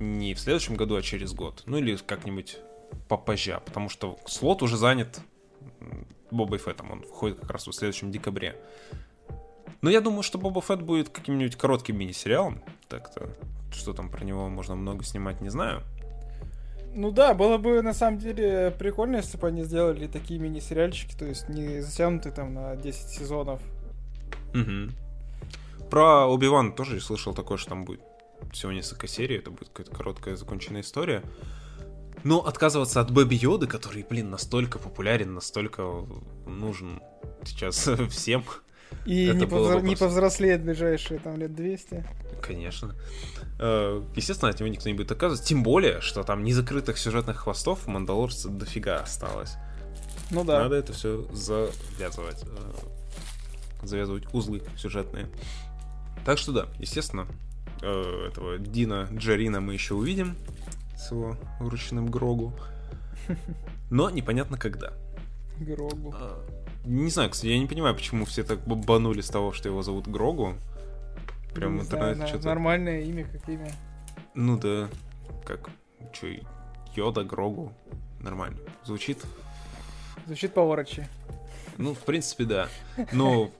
[0.00, 1.62] не в следующем году, а через год.
[1.66, 2.56] Ну или как-нибудь
[3.08, 5.20] попозже, потому что слот уже занят
[6.32, 6.90] Бобой Феттом.
[6.90, 8.56] Он входит как раз в следующем декабре.
[9.82, 12.62] Но я думаю, что Боба Фетт будет каким-нибудь коротким мини-сериалом.
[12.88, 13.28] Так-то,
[13.72, 15.82] что там про него можно много снимать, не знаю.
[16.94, 21.24] Ну да, было бы на самом деле прикольно, если бы они сделали такие мини-сериальчики, то
[21.24, 23.60] есть не затянутые там на 10 сезонов.
[24.54, 24.92] Мгм.
[25.90, 28.02] Про Оби-Ван тоже слышал такое, что там будет
[28.52, 31.22] всего несколько серий, это будет какая-то короткая законченная история.
[32.24, 36.06] Но отказываться от Бэби Йоды, который, блин, настолько популярен, настолько
[36.46, 37.00] нужен
[37.44, 38.44] сейчас всем,
[39.06, 42.04] И Это не, было повзро- бы не повзрослеет в ближайшие там лет 200.
[42.40, 42.94] конечно.
[43.58, 45.46] Э, Естественно, от него никто не будет отказываться.
[45.46, 49.54] Тем более, что там незакрытых сюжетных хвостов в Мандалорце дофига осталось.
[50.30, 50.62] Ну да.
[50.62, 52.42] Надо это все завязывать.
[52.44, 52.72] э,
[53.84, 55.28] Завязывать узлы сюжетные.
[56.24, 57.26] Так что да, естественно,
[57.82, 60.36] э, этого Дина Джарина мы еще увидим
[60.96, 62.54] с его врученным Грогу.
[63.90, 64.92] Но непонятно когда.
[65.58, 66.14] Грогу.
[66.84, 70.08] Не знаю, кстати, я не понимаю, почему все так бомбанули с того, что его зовут
[70.08, 70.54] Грогу.
[71.54, 72.46] Прям в интернете что-то...
[72.46, 73.72] Нормальное имя, как имя.
[74.34, 74.88] Ну да,
[75.44, 75.70] как...
[76.12, 76.28] Чё,
[76.96, 77.72] Йода, Грогу.
[78.20, 78.58] Нормально.
[78.84, 79.24] Звучит
[80.26, 81.08] Звучит по-ворочи.
[81.78, 82.68] Ну, в принципе, да.
[83.12, 83.50] Но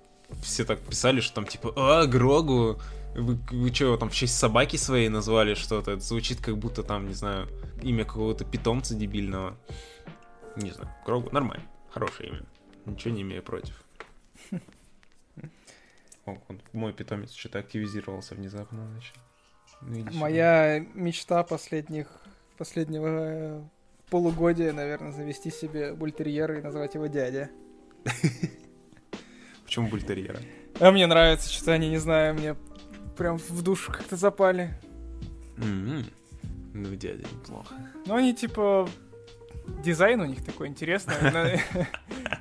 [0.42, 2.78] все так писали, что там типа, а, Грогу,
[3.14, 5.92] вы, вы что, его там в честь собаки своей назвали что-то?
[5.92, 7.48] Это звучит как будто там, не знаю,
[7.82, 9.56] имя какого-то питомца дебильного.
[10.56, 12.42] Не знаю, Грогу нормально, хорошее имя.
[12.86, 13.82] Ничего не имею против.
[16.26, 16.38] О,
[16.72, 19.14] мой питомец что-то активизировался внезапно, значит.
[19.80, 20.10] Ну, сюда.
[20.12, 22.06] Моя мечта последних
[22.56, 23.62] последнего э,
[24.08, 27.50] полугодия, наверное, завести себе бультерьера и назвать его дядя.
[29.64, 30.38] Почему бультерьера?
[30.78, 32.56] А мне нравится, что они, не знаю, мне
[33.16, 34.74] прям в душу как-то запали.
[35.58, 36.04] М-м.
[36.74, 37.74] Ну, дядя, неплохо.
[38.06, 38.88] Ну, они типа
[39.82, 41.14] дизайн у них такой интересный.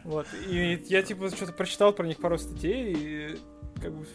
[0.04, 0.28] Вот.
[0.48, 3.40] И я типа что-то прочитал про них пару статей, и
[3.82, 4.06] как бы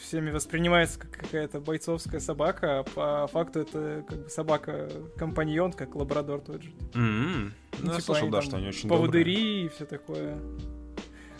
[0.00, 6.40] всеми воспринимается как какая-то бойцовская собака, а по факту это как бы собака-компаньон, как лабрадор
[6.40, 6.70] тот же.
[6.94, 7.54] М-м.
[7.78, 9.00] Ну, я типа слышал, они да, там что они очень добрые.
[9.00, 10.38] Поводыри и все такое.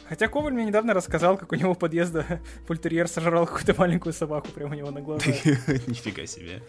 [0.08, 4.72] Хотя Коваль мне недавно рассказал, как у него подъезда пультерьер сожрал какую-то маленькую собаку прямо
[4.72, 5.26] у него на глазах.
[5.86, 6.62] Нифига себе.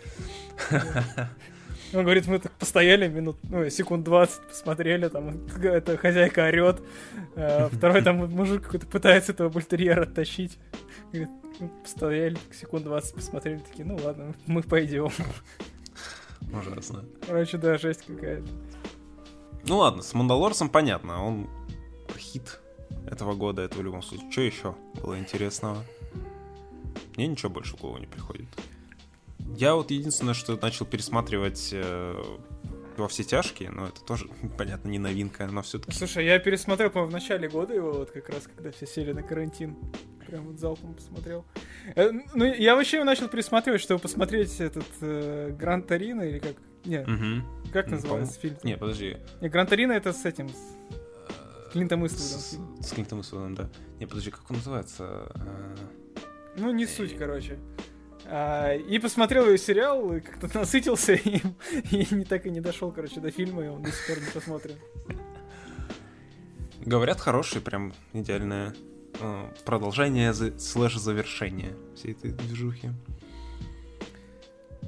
[1.93, 6.81] Он говорит, мы так постояли минут, ну, секунд 20, посмотрели, там, эта хозяйка орет,
[7.35, 10.57] а второй там мужик какой-то пытается этого бультерьера оттащить.
[11.11, 11.29] Говорит,
[11.59, 15.09] «Ну, постояли, так секунд 20 посмотрели, такие, ну ладно, мы пойдем.
[16.53, 17.03] Ужасно.
[17.25, 18.47] Короче, да, жесть какая-то.
[19.65, 21.49] Ну ладно, с Мандалорцем понятно, он
[22.17, 22.59] хит
[23.09, 24.31] этого года, это в любом случае.
[24.31, 25.83] Что еще было интересного?
[27.15, 28.47] Мне ничего больше в голову не приходит.
[29.56, 32.22] Я вот единственное, что начал пересматривать э,
[32.98, 34.28] во все тяжкие, но это тоже,
[34.58, 35.91] понятно, не новинка, но все-таки.
[35.98, 39.24] Слушай, я пересмотрел, по-моему, в начале года его, вот как раз, когда все сели на
[39.24, 39.76] карантин.
[40.28, 41.45] Прям вот залпом посмотрел.
[41.95, 46.56] Э, Ну, я вообще начал пересматривать, чтобы посмотреть этот э, Гран Торино, или как...
[46.86, 47.04] Не,
[47.72, 48.58] как Ну, называется фильм?
[48.64, 49.18] Не, подожди.
[49.41, 50.54] Не, Гран Торино это с этим, с
[50.89, 52.82] Э, Клинтом С, Иствудом.
[52.84, 53.70] с Клинтом Иствудом, да.
[54.00, 55.32] Не, подожди, как он называется?
[55.36, 55.76] Э,
[56.58, 57.58] Ну, не суть, короче.
[58.30, 61.55] А, и посмотрел его сериал, и как-то насытился им,
[61.91, 64.32] и не так и не дошел, короче, до фильма, и он до сих пор не
[64.32, 64.75] посмотрен.
[66.86, 68.73] Говорят, хороший, прям идеальное
[69.19, 72.89] э, продолжение за- слэш-завершение всей этой движухи.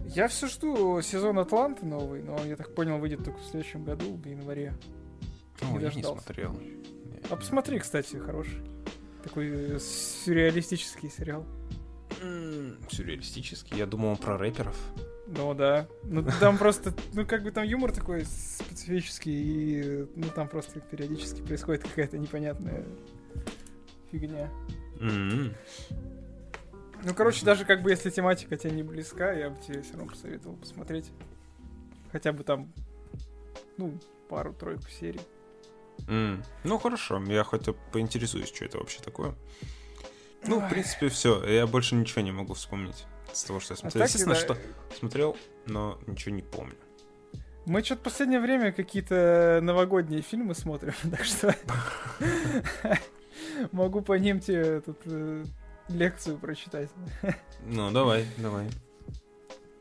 [0.08, 4.16] Я все жду сезон Атланты новый, но я так понял, выйдет только в следующем году,
[4.16, 4.74] в январе.
[5.62, 6.58] О, Не я не смотрел.
[7.30, 8.62] А посмотри, кстати, хороший.
[9.24, 11.46] Такой э, сюрреалистический сериал.
[12.90, 13.78] Сюрреалистический.
[13.78, 14.76] Я думал, он про рэперов.
[15.28, 15.88] Ну да.
[16.04, 21.42] Ну там просто, ну как бы там юмор такой специфический, и ну там просто периодически
[21.42, 22.84] происходит какая-то непонятная
[24.12, 24.50] фигня.
[27.02, 30.12] Ну, короче, даже как бы если тематика тебе не близка, я бы тебе все равно
[30.12, 31.12] посоветовал посмотреть.
[32.12, 32.74] Хотя бы там,
[33.78, 33.98] ну,
[34.28, 35.22] пару-тройку серий.
[36.08, 36.44] М.
[36.64, 39.36] Ну хорошо, я хотя бы поинтересуюсь, что это вообще такое.
[40.48, 41.44] Ну, в принципе, все.
[41.46, 44.02] Я больше ничего не могу вспомнить с того, что я А смотрел.
[44.02, 44.58] так, Естественно, да, что
[44.98, 46.76] смотрел, но ничего не помню.
[47.66, 51.56] Мы что-то в последнее время какие-то новогодние фильмы смотрим, так что
[53.72, 55.44] могу по ним тебе тут э,
[55.90, 56.90] лекцию прочитать.
[57.66, 58.70] Ну, давай, давай.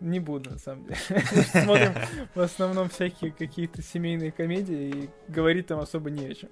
[0.00, 0.98] Не буду, на самом деле.
[1.52, 1.94] Смотрим
[2.34, 6.50] в основном всякие какие-то семейные комедии, и говорить там особо не о чем.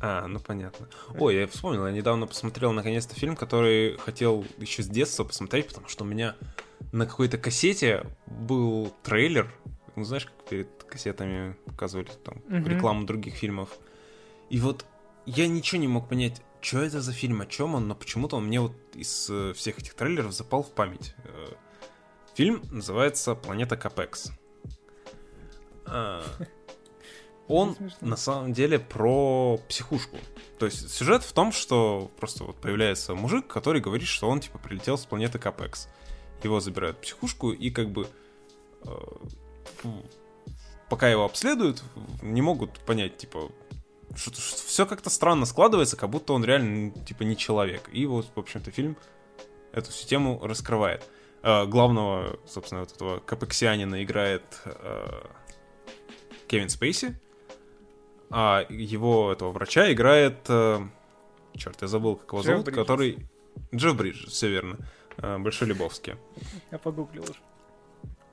[0.00, 0.88] А, ну понятно.
[1.18, 5.88] Ой, я вспомнил, я недавно посмотрел наконец-то фильм, который хотел еще с детства посмотреть, потому
[5.88, 6.34] что у меня
[6.92, 9.52] на какой-то кассете был трейлер.
[9.94, 12.66] Ну, знаешь, как перед кассетами показывали там Мгм.
[12.68, 13.68] рекламу других фильмов.
[14.50, 14.84] И вот
[15.26, 18.46] я ничего не мог понять, что это за фильм, о чем он, но почему-то он
[18.46, 21.14] мне вот из э, всех этих трейлеров запал в память.
[21.24, 21.46] Э,
[22.34, 24.30] Фильм называется «Планета Капекс».
[27.48, 30.16] Он на самом деле про психушку.
[30.58, 34.58] То есть сюжет в том, что просто вот появляется мужик, который говорит, что он типа
[34.58, 35.88] прилетел с планеты Капекс.
[36.42, 38.06] Его забирают в психушку и как бы
[38.84, 38.90] э,
[40.92, 41.82] пока его обследуют,
[42.20, 43.50] не могут понять, типа,
[44.14, 47.88] что, все как-то странно складывается, как будто он реально, ну, типа, не человек.
[47.92, 48.96] И вот, в общем-то, фильм
[49.72, 51.02] эту всю тему раскрывает.
[51.42, 55.22] Э, главного, собственно, вот этого капексианина играет э,
[56.46, 57.18] Кевин Спейси,
[58.32, 60.38] а его, этого врача, играет...
[60.48, 60.80] э,
[61.54, 62.82] черт, я забыл, как его Джефф зовут, Бриджес.
[62.82, 63.28] который...
[63.74, 64.78] Джефф Бриджес, все верно.
[65.18, 66.14] Э, Большой Любовский.
[66.70, 67.34] Я погуглил уже.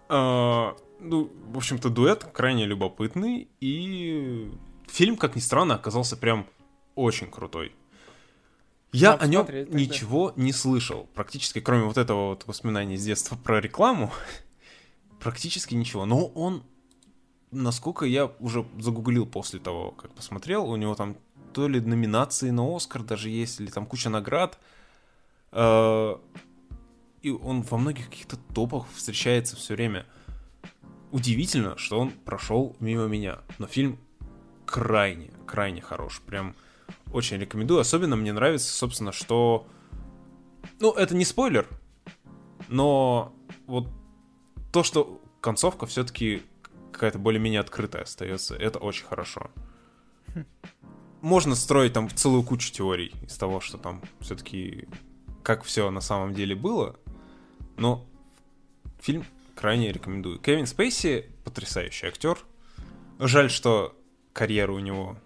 [0.07, 4.51] А, ну, в общем-то, дуэт крайне любопытный, и
[4.87, 6.47] фильм, как ни странно, оказался прям
[6.95, 7.73] очень крутой.
[8.91, 13.35] Я Надо о нем ничего не слышал, практически, кроме вот этого вот воспоминания с детства
[13.35, 14.11] про рекламу,
[15.19, 16.05] практически ничего.
[16.05, 16.63] Но он,
[17.51, 21.17] насколько я уже загуглил после того, как посмотрел, у него там
[21.53, 24.59] то ли номинации на Оскар даже есть, или там куча наград.
[25.51, 26.15] Э,
[27.21, 30.05] И он во многих каких-то топах встречается все время.
[31.11, 33.39] Удивительно, что он прошел мимо меня.
[33.57, 33.97] Но фильм
[34.65, 36.21] крайне, крайне хорош.
[36.21, 36.55] Прям
[37.11, 37.81] очень рекомендую.
[37.81, 39.67] Особенно мне нравится, собственно, что...
[40.79, 41.67] Ну, это не спойлер,
[42.67, 43.33] но
[43.65, 43.87] вот
[44.71, 46.43] то, что концовка все-таки
[46.99, 49.49] какая-то более-менее открытая остается, это очень хорошо.
[51.21, 54.85] Можно строить там целую кучу теорий из того, что там все-таки
[55.43, 56.97] как все на самом деле было,
[57.77, 58.05] но
[58.99, 59.25] фильм
[59.55, 60.39] крайне рекомендую.
[60.39, 62.37] Кевин Спейси потрясающий актер.
[63.17, 63.97] Жаль, что
[64.33, 65.17] карьеру у него,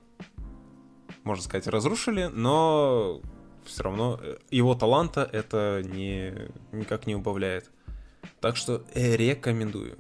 [1.24, 3.20] можно сказать, разрушили, но
[3.66, 7.72] все равно э, его таланта это не, никак не убавляет.
[8.42, 9.98] Так что э, рекомендую.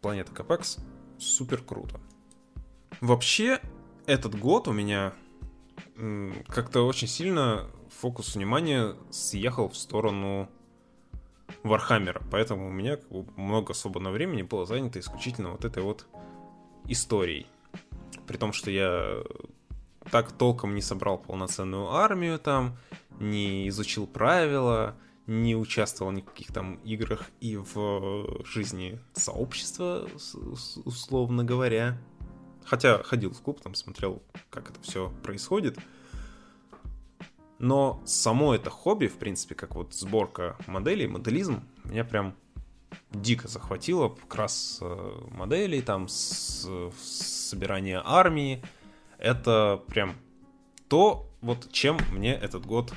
[0.00, 0.78] Планета Капекс
[1.18, 2.00] супер круто.
[3.00, 3.60] Вообще,
[4.06, 5.12] этот год у меня
[6.48, 10.48] как-то очень сильно фокус внимания съехал в сторону
[11.62, 12.98] Вархаммера, поэтому у меня
[13.36, 16.06] много свободного времени было занято исключительно вот этой вот
[16.86, 17.46] историей.
[18.26, 19.22] При том, что я
[20.10, 22.76] так толком не собрал полноценную армию там,
[23.18, 24.96] не изучил правила,
[25.30, 30.08] не участвовал ни в каких там играх и в жизни сообщества,
[30.84, 31.96] условно говоря.
[32.64, 35.78] Хотя ходил в клуб, там смотрел, как это все происходит.
[37.60, 42.34] Но само это хобби, в принципе, как вот сборка моделей, моделизм, меня прям
[43.12, 44.08] дико захватило.
[44.08, 46.68] Как раз э, моделей, там, с,
[47.00, 48.64] собирание армии.
[49.16, 50.16] Это прям
[50.88, 52.92] то, вот чем мне этот год,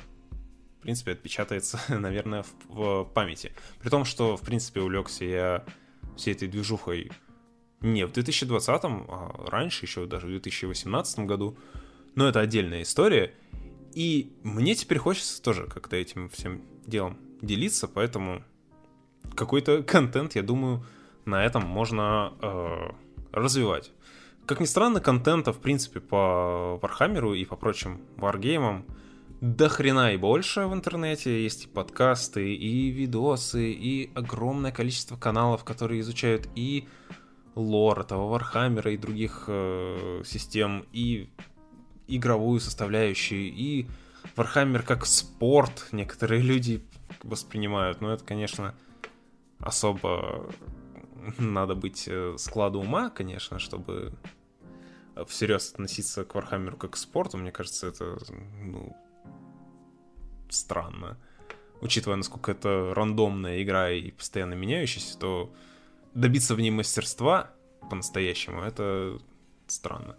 [0.84, 3.52] принципе, отпечатается, наверное, в, в памяти.
[3.80, 5.64] При том, что, в принципе, увлекся я
[6.16, 7.10] всей этой движухой
[7.80, 11.56] не в 2020-м, а раньше, еще даже в 2018 году.
[12.14, 13.34] Но это отдельная история.
[13.92, 18.42] И мне теперь хочется тоже как-то этим всем делом делиться, поэтому
[19.34, 20.84] какой-то контент, я думаю,
[21.24, 22.90] на этом можно э,
[23.32, 23.90] развивать.
[24.46, 28.84] Как ни странно, контента, в принципе, по Вархаммеру и по прочим варгеймам
[29.44, 31.42] до хрена и больше в интернете.
[31.42, 36.88] Есть и подкасты, и видосы, и огромное количество каналов, которые изучают и
[37.54, 41.28] лор этого Вархаммера и других э, систем, и
[42.08, 43.86] игровую составляющую, и
[44.34, 46.82] Warhammer как спорт некоторые люди
[47.22, 48.00] воспринимают.
[48.00, 48.74] Но это, конечно,
[49.58, 50.54] особо
[51.38, 54.14] надо быть э, склада ума, конечно, чтобы
[55.28, 57.36] всерьез относиться к Вархаммеру как к спорту.
[57.36, 58.16] Мне кажется, это
[58.62, 58.96] ну,
[60.54, 61.18] странно.
[61.80, 65.52] Учитывая, насколько это рандомная игра и постоянно меняющаяся, то
[66.14, 67.50] добиться в ней мастерства
[67.90, 69.18] по-настоящему, это
[69.66, 70.16] странно.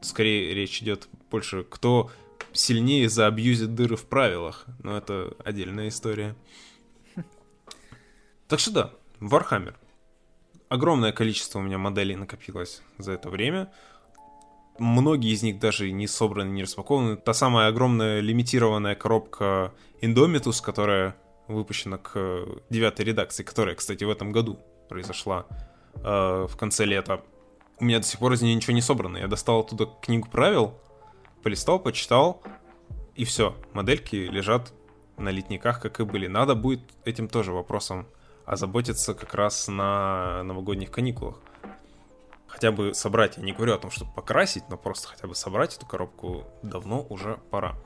[0.00, 2.10] Скорее речь идет больше, кто
[2.52, 4.66] сильнее заабьюзит дыры в правилах.
[4.82, 6.36] Но это отдельная история.
[8.46, 9.74] Так что да, Warhammer.
[10.68, 13.72] Огромное количество у меня моделей накопилось за это время.
[14.78, 17.16] Многие из них даже не собраны, не распакованы.
[17.16, 21.16] Та самая огромная лимитированная коробка Indomitus, которая
[21.48, 24.58] выпущена к девятой редакции, которая, кстати, в этом году
[24.88, 25.46] произошла
[25.94, 27.22] э, в конце лета.
[27.80, 29.16] У меня до сих пор из нее ничего не собрано.
[29.16, 30.74] Я достал оттуда книгу правил,
[31.42, 32.42] полистал, почитал,
[33.14, 33.56] и все.
[33.72, 34.72] Модельки лежат
[35.16, 36.26] на литниках, как и были.
[36.28, 38.06] Надо будет этим тоже вопросом
[38.44, 41.40] озаботиться как раз на новогодних каникулах.
[42.48, 45.76] Хотя бы собрать, я не говорю о том, чтобы покрасить, но просто хотя бы собрать
[45.76, 47.76] эту коробку давно уже пора.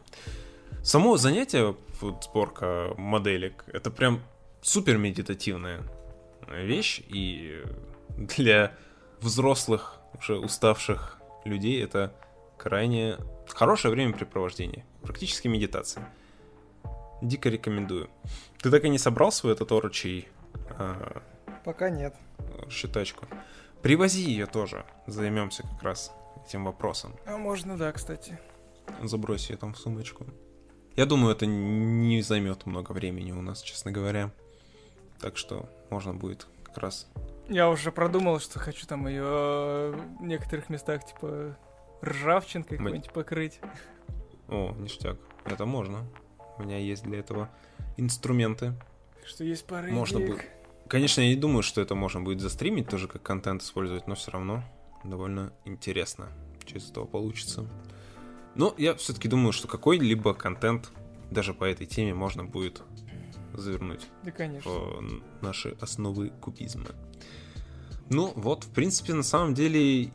[0.83, 4.23] Само занятие, вот, сборка моделек, это прям
[4.63, 5.83] супер медитативная
[6.49, 7.63] вещь, и
[8.17, 8.75] для
[9.21, 12.15] взрослых, уже уставших людей это
[12.57, 16.09] крайне хорошее времяпрепровождение, практически медитация.
[17.21, 18.11] Дико рекомендую.
[18.61, 20.29] Ты так и не собрал свой этот орочий?
[20.71, 21.23] А,
[21.65, 22.15] Пока нет.
[22.69, 23.27] Считачку.
[23.83, 24.85] Привози ее тоже.
[25.07, 26.13] Займемся как раз
[26.47, 27.17] этим вопросом.
[27.27, 28.39] А можно, да, кстати.
[29.03, 30.27] Забрось ее там в сумочку.
[30.95, 34.31] Я думаю, это не займет много времени у нас, честно говоря.
[35.21, 37.09] Так что можно будет как раз.
[37.49, 41.57] Я уже продумал, что хочу там ее в некоторых местах, типа,
[42.05, 42.85] ржавчинкой Мы...
[42.85, 43.61] какой-нибудь покрыть.
[44.49, 45.17] О, ништяк.
[45.45, 46.05] Это можно.
[46.59, 47.51] У меня есть для этого
[47.97, 48.75] инструменты.
[49.25, 50.43] Что есть пара Можно будет.
[50.93, 54.31] Конечно, я не думаю, что это можно будет застримить, тоже как контент использовать, но все
[54.31, 54.63] равно
[55.05, 56.29] довольно интересно,
[56.67, 57.67] что из этого получится.
[58.57, 60.91] Но я все-таки думаю, что какой-либо контент
[61.31, 62.83] даже по этой теме можно будет
[63.55, 64.07] завернуть.
[64.23, 64.71] Да, конечно.
[64.71, 66.89] В наши основы кубизма.
[68.11, 70.13] Ну, вот, в принципе, на самом деле,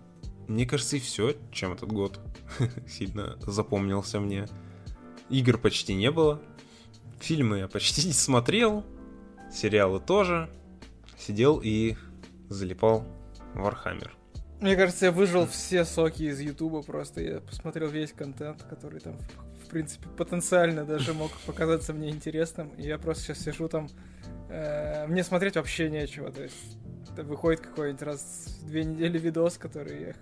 [0.47, 2.19] мне кажется, и все, чем этот год
[2.87, 4.47] сильно запомнился мне.
[5.31, 6.39] Игр почти не было.
[7.19, 8.85] Фильмы я почти не смотрел.
[9.51, 10.51] Сериалы тоже.
[11.17, 11.95] Сидел и
[12.49, 13.03] залипал
[13.53, 14.11] в Warhammer.
[14.59, 17.21] Мне кажется, я выжил все соки из Ютуба просто.
[17.21, 19.17] Я посмотрел весь контент, который там,
[19.63, 22.69] в принципе, потенциально даже мог показаться мне интересным.
[22.69, 23.87] И я просто сейчас сижу там.
[24.49, 26.31] Э, мне смотреть вообще нечего.
[26.31, 26.77] То есть
[27.15, 30.13] выходит какой-нибудь раз в две недели видос, который я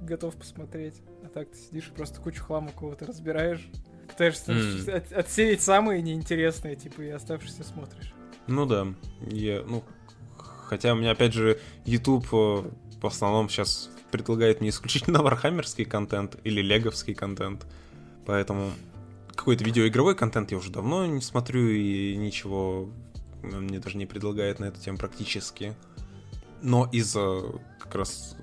[0.00, 1.02] готов посмотреть.
[1.22, 3.68] А так ты сидишь и просто кучу хлама кого-то разбираешь.
[4.08, 4.90] Пытаешься mm.
[4.90, 8.14] от, отсеять самые неинтересные, типа, и оставшиеся смотришь.
[8.46, 8.86] Ну да.
[9.20, 9.82] Я, ну,
[10.64, 16.36] хотя у меня, опять же, YouTube э, в основном сейчас предлагает мне исключительно вархаммерский контент
[16.44, 17.66] или леговский контент.
[18.26, 18.70] Поэтому
[19.34, 22.88] какой-то видеоигровой контент я уже давно не смотрю и ничего
[23.42, 25.74] мне даже не предлагает на эту тему практически.
[26.62, 27.42] Но из-за
[27.78, 28.36] как раз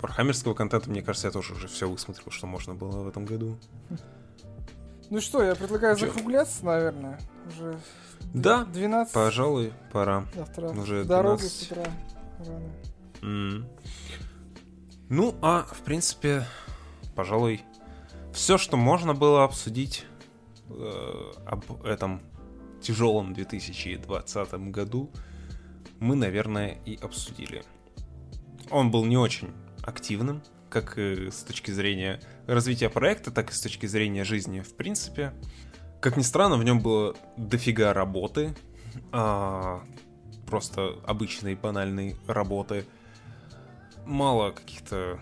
[0.00, 3.58] вархаммерского контента, мне кажется, я тоже уже все высмотрел, что можно было в этом году.
[5.10, 6.06] Ну что, я предлагаю Чё?
[6.06, 7.18] закругляться, наверное.
[7.48, 7.78] Уже
[8.34, 9.12] да, 12.
[9.12, 10.26] Пожалуй, пора.
[10.34, 11.50] Завтра уже дорога 12.
[11.50, 11.84] с утра
[12.40, 12.72] рано.
[13.22, 13.64] Mm.
[15.08, 16.44] Ну, а в принципе,
[17.14, 17.62] пожалуй,
[18.32, 20.04] все, что можно было обсудить
[20.68, 22.20] э, об этом
[22.80, 25.10] тяжелом 2020 году,
[25.98, 27.64] мы, наверное, и обсудили.
[28.70, 29.52] Он был не очень
[29.82, 34.74] активным, как и с точки зрения развития проекта, так и с точки зрения жизни в
[34.76, 35.32] принципе.
[36.00, 38.54] Как ни странно, в нем было дофига работы,
[39.10, 39.82] а,
[40.46, 42.86] просто обычной банальной работы.
[44.06, 45.20] Мало каких-то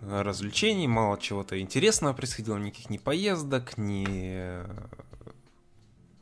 [0.00, 4.86] развлечений, мало чего-то интересного происходило, никаких ни поездок, ни э,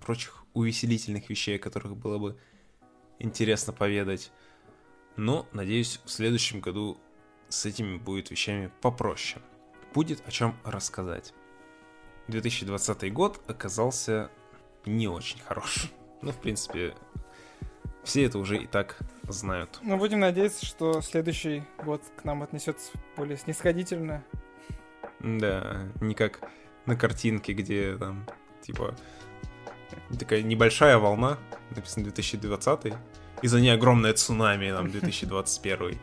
[0.01, 2.39] прочих увеселительных вещей, о которых было бы
[3.19, 4.31] интересно поведать.
[5.17, 6.99] Но, надеюсь, в следующем году
[7.49, 9.43] с этими будет вещами попроще.
[9.95, 11.33] Будет о чем рассказать.
[12.29, 14.31] 2020 год оказался
[14.85, 15.91] не очень хорош.
[16.23, 16.95] Ну, в принципе,
[18.03, 18.99] все это уже и так
[19.29, 19.79] знают.
[19.83, 24.25] Ну, будем надеяться, что следующий год к нам отнесется более снисходительно.
[25.21, 26.41] Да, не как
[26.87, 28.27] на картинке, где там,
[28.63, 28.97] типа,
[30.19, 31.39] такая небольшая волна,
[31.75, 32.95] написано 2020,
[33.43, 35.99] и за ней огромное цунами, там, 2021.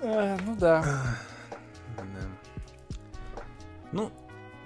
[0.00, 1.16] Э, ну да.
[3.90, 4.12] Ну,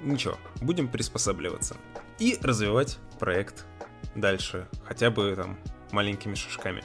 [0.02, 1.76] ничего, будем приспосабливаться.
[2.18, 3.66] И развивать проект
[4.14, 4.68] дальше.
[4.84, 5.58] Хотя бы там
[5.90, 6.84] маленькими шажками.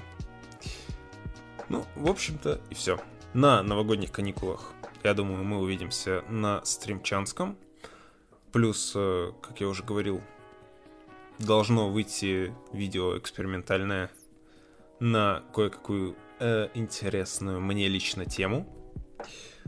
[1.69, 2.99] Ну, в общем-то, и все.
[3.33, 4.71] На новогодних каникулах,
[5.03, 7.57] я думаю, мы увидимся на Стримчанском.
[8.51, 10.21] Плюс, э, как я уже говорил,
[11.39, 14.09] должно выйти видео экспериментальное
[14.99, 18.67] на кое-какую э, интересную мне лично тему.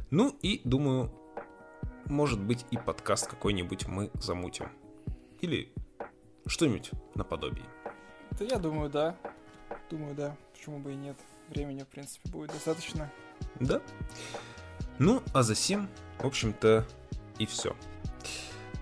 [0.09, 1.13] Ну и, думаю,
[2.09, 4.69] может быть и подкаст какой-нибудь мы замутим.
[5.39, 5.71] Или
[6.45, 7.65] что-нибудь наподобие.
[8.31, 9.15] Да я думаю, да.
[9.89, 10.35] Думаю, да.
[10.53, 11.17] Почему бы и нет.
[11.49, 13.11] Времени, в принципе, будет достаточно.
[13.59, 13.81] Да.
[14.97, 15.87] Ну, а за сим,
[16.17, 16.85] в общем-то,
[17.37, 17.75] и все.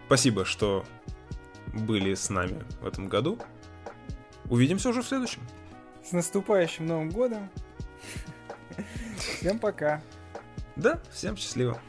[0.07, 0.83] Спасибо, что
[1.73, 3.37] были с нами в этом году.
[4.49, 5.41] Увидимся уже в следующем.
[6.03, 7.49] С наступающим Новым годом.
[9.17, 10.01] Всем пока.
[10.75, 11.79] Да, всем счастливо.